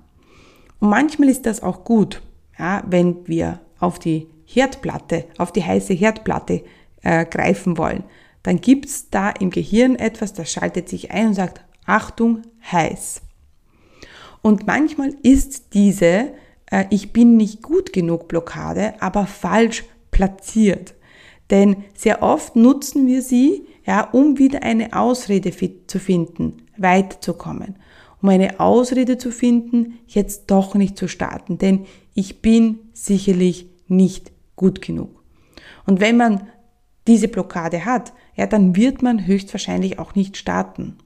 Und 0.80 0.88
manchmal 0.88 1.28
ist 1.28 1.46
das 1.46 1.62
auch 1.62 1.84
gut, 1.84 2.22
ja, 2.58 2.82
wenn 2.88 3.28
wir 3.28 3.60
auf 3.78 3.98
die 3.98 4.28
Herdplatte, 4.44 5.26
auf 5.38 5.52
die 5.52 5.62
heiße 5.62 5.92
Herdplatte 5.92 6.64
äh, 7.02 7.24
greifen 7.24 7.78
wollen. 7.78 8.04
Dann 8.42 8.60
gibt's 8.60 9.10
da 9.10 9.30
im 9.30 9.50
Gehirn 9.50 9.96
etwas, 9.96 10.32
das 10.32 10.50
schaltet 10.50 10.88
sich 10.88 11.10
ein 11.10 11.28
und 11.28 11.34
sagt, 11.34 11.60
Achtung, 11.84 12.42
heiß. 12.72 13.20
Und 14.42 14.66
manchmal 14.66 15.14
ist 15.22 15.74
diese 15.74 16.32
äh, 16.70 16.86
Ich 16.90 17.12
bin 17.12 17.36
nicht 17.36 17.62
gut 17.62 17.92
genug 17.92 18.28
Blockade 18.28 18.94
aber 19.00 19.26
falsch 19.26 19.84
platziert. 20.10 20.94
Denn 21.50 21.84
sehr 21.94 22.22
oft 22.22 22.56
nutzen 22.56 23.06
wir 23.06 23.22
sie, 23.22 23.66
ja, 23.84 24.08
um 24.10 24.38
wieder 24.38 24.62
eine 24.62 24.92
Ausrede 24.92 25.52
zu 25.86 25.98
finden, 25.98 26.62
weiterzukommen. 26.76 27.76
Um 28.22 28.28
eine 28.28 28.60
Ausrede 28.60 29.18
zu 29.18 29.30
finden, 29.32 29.98
jetzt 30.06 30.50
doch 30.50 30.74
nicht 30.74 30.96
zu 30.96 31.08
starten. 31.08 31.58
Denn 31.58 31.86
ich 32.14 32.42
bin 32.42 32.78
sicherlich 32.92 33.66
nicht 33.88 34.30
gut 34.56 34.82
genug. 34.82 35.22
Und 35.86 36.00
wenn 36.00 36.16
man 36.16 36.46
diese 37.06 37.28
Blockade 37.28 37.84
hat, 37.84 38.12
ja, 38.36 38.46
dann 38.46 38.76
wird 38.76 39.02
man 39.02 39.26
höchstwahrscheinlich 39.26 39.98
auch 39.98 40.14
nicht 40.14 40.36
starten. 40.36 40.98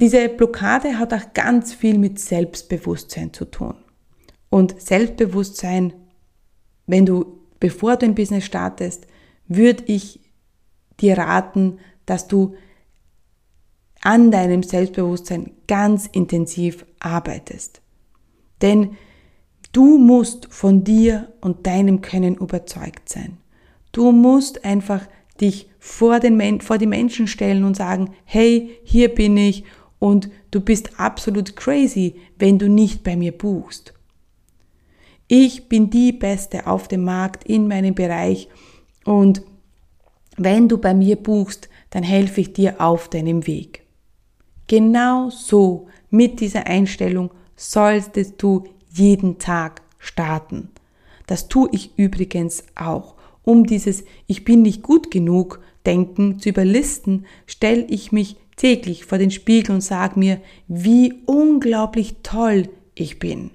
Diese 0.00 0.28
Blockade 0.28 0.98
hat 0.98 1.14
auch 1.14 1.32
ganz 1.32 1.72
viel 1.72 1.98
mit 1.98 2.20
Selbstbewusstsein 2.20 3.32
zu 3.32 3.46
tun. 3.46 3.74
Und 4.50 4.80
Selbstbewusstsein, 4.80 5.92
wenn 6.86 7.06
du 7.06 7.37
bevor 7.60 7.96
du 7.96 8.06
ein 8.06 8.14
Business 8.14 8.44
startest, 8.44 9.06
würde 9.46 9.84
ich 9.86 10.20
dir 11.00 11.18
raten, 11.18 11.78
dass 12.06 12.28
du 12.28 12.54
an 14.00 14.30
deinem 14.30 14.62
Selbstbewusstsein 14.62 15.52
ganz 15.66 16.06
intensiv 16.06 16.86
arbeitest. 17.00 17.80
Denn 18.62 18.96
du 19.72 19.98
musst 19.98 20.46
von 20.50 20.84
dir 20.84 21.32
und 21.40 21.66
deinem 21.66 22.00
Können 22.00 22.36
überzeugt 22.36 23.08
sein. 23.08 23.38
Du 23.92 24.12
musst 24.12 24.64
einfach 24.64 25.06
dich 25.40 25.70
vor, 25.78 26.20
den, 26.20 26.60
vor 26.60 26.78
die 26.78 26.86
Menschen 26.86 27.26
stellen 27.26 27.64
und 27.64 27.76
sagen, 27.76 28.14
hey, 28.24 28.78
hier 28.84 29.08
bin 29.14 29.36
ich 29.36 29.64
und 29.98 30.30
du 30.50 30.60
bist 30.60 30.98
absolut 30.98 31.56
crazy, 31.56 32.16
wenn 32.38 32.58
du 32.58 32.68
nicht 32.68 33.02
bei 33.02 33.16
mir 33.16 33.32
buchst. 33.32 33.94
Ich 35.28 35.68
bin 35.68 35.90
die 35.90 36.12
Beste 36.12 36.66
auf 36.66 36.88
dem 36.88 37.04
Markt 37.04 37.44
in 37.44 37.68
meinem 37.68 37.94
Bereich 37.94 38.48
und 39.04 39.42
wenn 40.38 40.68
du 40.68 40.78
bei 40.78 40.94
mir 40.94 41.16
buchst, 41.16 41.68
dann 41.90 42.02
helfe 42.02 42.40
ich 42.40 42.54
dir 42.54 42.80
auf 42.80 43.08
deinem 43.08 43.46
Weg. 43.46 43.84
Genau 44.68 45.28
so 45.30 45.88
mit 46.10 46.40
dieser 46.40 46.66
Einstellung 46.66 47.30
solltest 47.56 48.42
du 48.42 48.64
jeden 48.90 49.38
Tag 49.38 49.82
starten. 49.98 50.70
Das 51.26 51.48
tue 51.48 51.68
ich 51.72 51.98
übrigens 51.98 52.64
auch. 52.74 53.14
Um 53.42 53.66
dieses 53.66 54.04
Ich 54.26 54.44
bin 54.44 54.62
nicht 54.62 54.82
gut 54.82 55.10
genug 55.10 55.60
Denken 55.84 56.38
zu 56.38 56.48
überlisten, 56.50 57.26
stelle 57.46 57.84
ich 57.84 58.12
mich 58.12 58.36
täglich 58.56 59.04
vor 59.04 59.18
den 59.18 59.30
Spiegel 59.30 59.74
und 59.74 59.80
sage 59.80 60.18
mir, 60.18 60.40
wie 60.68 61.14
unglaublich 61.26 62.16
toll 62.22 62.68
ich 62.94 63.18
bin. 63.18 63.50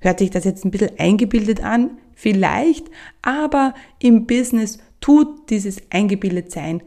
Hört 0.00 0.18
sich 0.18 0.30
das 0.30 0.44
jetzt 0.44 0.64
ein 0.64 0.70
bisschen 0.70 0.98
eingebildet 0.98 1.62
an? 1.62 1.98
Vielleicht, 2.14 2.86
aber 3.22 3.74
im 3.98 4.26
Business 4.26 4.78
tut 5.00 5.50
dieses 5.50 5.80
Eingebildetsein 5.90 6.82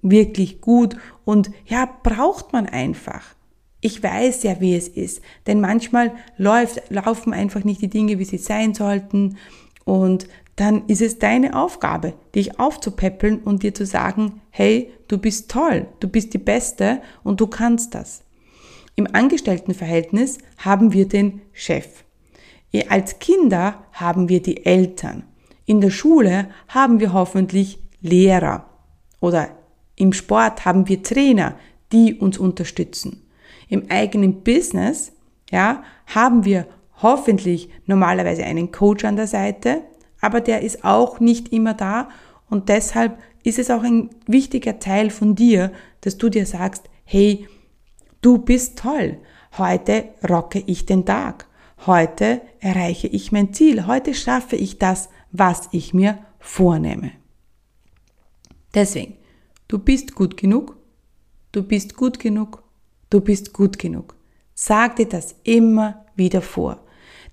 wirklich 0.00 0.60
gut 0.60 0.96
und 1.24 1.50
ja, 1.66 1.88
braucht 2.02 2.52
man 2.52 2.66
einfach. 2.66 3.34
Ich 3.80 4.02
weiß 4.02 4.44
ja, 4.44 4.60
wie 4.60 4.74
es 4.74 4.88
ist, 4.88 5.22
denn 5.46 5.60
manchmal 5.60 6.12
läuft, 6.36 6.90
laufen 6.90 7.32
einfach 7.32 7.64
nicht 7.64 7.82
die 7.82 7.88
Dinge, 7.88 8.18
wie 8.18 8.24
sie 8.24 8.38
sein 8.38 8.74
sollten 8.74 9.36
und 9.84 10.28
dann 10.56 10.86
ist 10.86 11.02
es 11.02 11.18
deine 11.18 11.56
Aufgabe, 11.56 12.14
dich 12.34 12.58
aufzupäppeln 12.60 13.38
und 13.38 13.62
dir 13.62 13.74
zu 13.74 13.86
sagen, 13.86 14.40
hey, 14.50 14.92
du 15.08 15.18
bist 15.18 15.50
toll, 15.50 15.88
du 16.00 16.08
bist 16.08 16.34
die 16.34 16.38
Beste 16.38 17.00
und 17.24 17.40
du 17.40 17.46
kannst 17.46 17.94
das. 17.94 18.22
Im 18.94 19.08
Angestelltenverhältnis 19.12 20.38
haben 20.58 20.92
wir 20.92 21.08
den 21.08 21.40
Chef. 21.52 22.04
Als 22.88 23.18
Kinder 23.18 23.84
haben 23.92 24.28
wir 24.28 24.40
die 24.42 24.64
Eltern. 24.64 25.24
In 25.66 25.80
der 25.80 25.90
Schule 25.90 26.48
haben 26.68 27.00
wir 27.00 27.12
hoffentlich 27.12 27.78
Lehrer. 28.00 28.66
Oder 29.20 29.50
im 29.96 30.12
Sport 30.12 30.64
haben 30.64 30.88
wir 30.88 31.02
Trainer, 31.02 31.54
die 31.92 32.14
uns 32.14 32.38
unterstützen. 32.38 33.22
Im 33.68 33.90
eigenen 33.90 34.42
Business, 34.42 35.12
ja, 35.50 35.82
haben 36.06 36.44
wir 36.44 36.66
hoffentlich 37.00 37.68
normalerweise 37.86 38.44
einen 38.44 38.72
Coach 38.72 39.04
an 39.04 39.16
der 39.16 39.26
Seite, 39.26 39.82
aber 40.20 40.40
der 40.40 40.62
ist 40.62 40.84
auch 40.84 41.20
nicht 41.20 41.52
immer 41.52 41.74
da 41.74 42.08
und 42.48 42.68
deshalb 42.68 43.18
ist 43.44 43.58
es 43.58 43.70
auch 43.70 43.82
ein 43.82 44.10
wichtiger 44.26 44.78
Teil 44.78 45.10
von 45.10 45.34
dir, 45.34 45.72
dass 46.00 46.16
du 46.16 46.28
dir 46.28 46.46
sagst, 46.46 46.88
hey, 47.04 47.48
du 48.20 48.38
bist 48.38 48.78
toll. 48.78 49.18
Heute 49.58 50.10
rocke 50.28 50.62
ich 50.66 50.86
den 50.86 51.04
Tag. 51.04 51.46
Heute 51.86 52.42
erreiche 52.60 53.08
ich 53.08 53.32
mein 53.32 53.52
Ziel. 53.52 53.86
Heute 53.86 54.14
schaffe 54.14 54.54
ich 54.54 54.78
das, 54.78 55.08
was 55.32 55.68
ich 55.72 55.92
mir 55.92 56.18
vornehme. 56.38 57.12
Deswegen, 58.72 59.16
du 59.66 59.78
bist 59.78 60.14
gut 60.14 60.36
genug, 60.36 60.76
du 61.50 61.64
bist 61.64 61.96
gut 61.96 62.18
genug, 62.20 62.62
du 63.10 63.20
bist 63.20 63.52
gut 63.52 63.78
genug. 63.78 64.14
Sag 64.54 64.96
dir 64.96 65.08
das 65.08 65.34
immer 65.42 66.06
wieder 66.14 66.40
vor. 66.40 66.84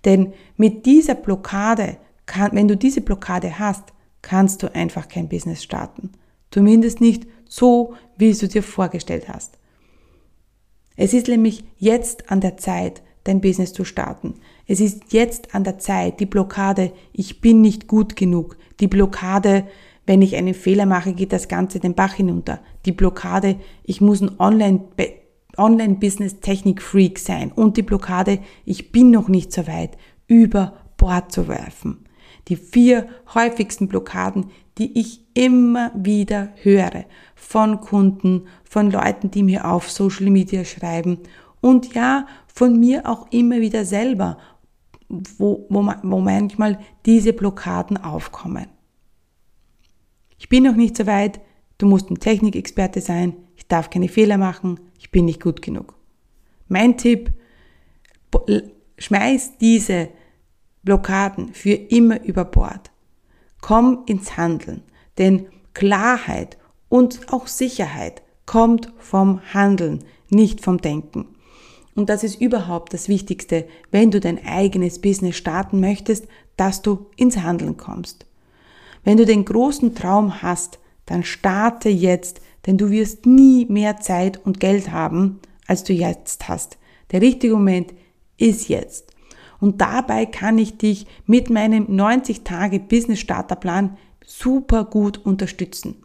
Denn 0.06 0.34
mit 0.58 0.86
dieser 0.86 1.16
Blockade, 1.16 1.98
kann, 2.26 2.52
wenn 2.54 2.68
du 2.68 2.76
diese 2.76 3.02
Blockade 3.02 3.60
hast, 3.60 3.94
kannst 4.22 4.64
du 4.64 4.74
einfach 4.74 5.08
kein 5.08 5.30
Business 5.30 5.64
starten. 5.64 6.12
Zumindest 6.52 7.02
nicht 7.02 7.28
so, 7.48 7.94
wie 8.18 8.34
du 8.34 8.48
dir 8.48 8.64
vorgestellt 8.64 9.30
hast. 9.30 9.58
Es 10.96 11.14
ist 11.14 11.28
nämlich 11.28 11.64
jetzt 11.78 12.32
an 12.32 12.42
der 12.42 12.58
Zeit, 12.58 13.02
dein 13.30 13.42
Business 13.42 13.72
zu 13.72 13.86
starten. 13.86 14.34
Es 14.68 14.82
ist 14.82 15.14
jetzt 15.14 15.56
an 15.56 15.64
der 15.64 15.78
Zeit, 15.78 16.20
die 16.20 16.26
Blockade, 16.26 16.92
ich 17.14 17.42
bin 17.42 17.62
nicht 17.62 17.88
gut 17.88 18.16
genug, 18.16 18.58
die 18.80 18.88
Blockade, 18.88 19.68
wenn 20.06 20.22
ich 20.22 20.36
einen 20.36 20.56
Fehler 20.56 20.86
mache, 20.86 21.14
geht 21.14 21.32
das 21.32 21.48
Ganze 21.48 21.80
den 21.80 21.94
Bach 21.94 22.14
hinunter, 22.14 22.60
die 22.86 22.92
Blockade, 22.92 23.58
ich 23.84 24.02
muss 24.02 24.22
ein 24.22 24.40
Online 24.40 24.82
Online-Business-Technik-Freak 25.58 27.20
sein 27.20 27.52
und 27.52 27.76
die 27.76 27.82
Blockade, 27.82 28.40
ich 28.66 28.92
bin 28.92 29.12
noch 29.12 29.28
nicht 29.28 29.52
so 29.52 29.68
weit, 29.68 29.98
über 30.28 30.74
Bord 30.96 31.32
zu 31.34 31.48
werfen. 31.50 32.06
Die 32.48 32.56
vier 32.56 33.08
häufigsten 33.34 33.90
Blockaden, 33.90 34.46
die 34.78 34.98
ich 34.98 35.26
immer 35.34 35.92
wieder 35.96 36.50
höre 36.62 37.04
von 37.36 37.82
Kunden, 37.82 38.48
von 38.64 38.90
Leuten, 38.90 39.32
die 39.32 39.44
mir 39.44 39.70
auf 39.70 39.92
Social 39.92 40.30
Media 40.30 40.64
schreiben 40.64 41.20
und 41.62 41.94
ja, 41.94 42.28
von 42.54 42.80
mir 42.80 43.08
auch 43.08 43.28
immer 43.32 43.62
wieder 43.62 43.86
selber, 43.86 44.38
wo, 45.10 45.66
wo, 45.70 45.92
wo 46.04 46.20
manchmal 46.20 46.80
diese 47.06 47.34
Blockaden 47.34 47.98
aufkommen. 47.98 48.68
Ich 50.38 50.50
bin 50.50 50.64
noch 50.64 50.76
nicht 50.76 50.96
so 50.96 51.06
weit, 51.06 51.40
du 51.78 51.88
musst 51.88 52.10
ein 52.10 52.20
Technikexperte 52.20 53.02
sein, 53.02 53.36
ich 53.56 53.68
darf 53.68 53.90
keine 53.90 54.08
Fehler 54.08 54.38
machen, 54.38 54.80
ich 54.98 55.12
bin 55.12 55.26
nicht 55.26 55.42
gut 55.42 55.62
genug. 55.62 55.96
Mein 56.68 56.98
Tipp, 56.98 57.32
schmeiß 58.98 59.58
diese 59.58 60.10
Blockaden 60.84 61.54
für 61.54 61.74
immer 61.74 62.24
über 62.24 62.46
Bord. 62.46 62.92
Komm 63.62 64.04
ins 64.06 64.38
Handeln, 64.38 64.84
denn 65.18 65.48
Klarheit 65.74 66.58
und 66.88 67.32
auch 67.34 67.48
Sicherheit 67.48 68.22
kommt 68.46 68.94
vom 68.98 69.42
Handeln, 69.54 70.04
nicht 70.30 70.62
vom 70.62 70.80
Denken. 70.80 71.28
Und 71.96 72.10
das 72.10 72.24
ist 72.24 72.40
überhaupt 72.40 72.94
das 72.94 73.10
Wichtigste, 73.10 73.66
wenn 73.92 74.12
du 74.12 74.20
dein 74.20 74.46
eigenes 74.46 75.00
Business 75.00 75.36
starten 75.36 75.80
möchtest, 75.80 76.28
dass 76.56 76.82
du 76.82 77.08
ins 77.16 77.38
Handeln 77.38 77.78
kommst. 77.78 78.26
Wenn 79.04 79.18
du 79.18 79.26
den 79.26 79.46
großen 79.46 79.96
Traum 79.96 80.42
hast, 80.42 80.80
dann 81.06 81.24
starte 81.24 81.90
jetzt, 81.90 82.42
denn 82.66 82.78
du 82.78 82.92
wirst 82.92 83.26
nie 83.26 83.66
mehr 83.66 84.00
Zeit 84.00 84.46
und 84.46 84.60
Geld 84.60 84.92
haben, 84.92 85.40
als 85.68 85.84
du 85.84 85.94
jetzt 85.94 86.48
hast. 86.48 86.78
Der 87.12 87.22
richtige 87.22 87.54
Moment 87.54 87.94
ist 88.38 88.70
jetzt. 88.70 89.14
Und 89.60 89.82
dabei 89.82 90.26
kann 90.26 90.58
ich 90.58 90.78
dich 90.78 91.06
mit 91.26 91.50
meinem 91.50 91.86
90 91.88 92.44
Tage 92.44 92.80
Business 92.80 93.20
Starterplan 93.20 93.98
super 94.26 94.86
gut 94.86 95.18
unterstützen. 95.26 95.96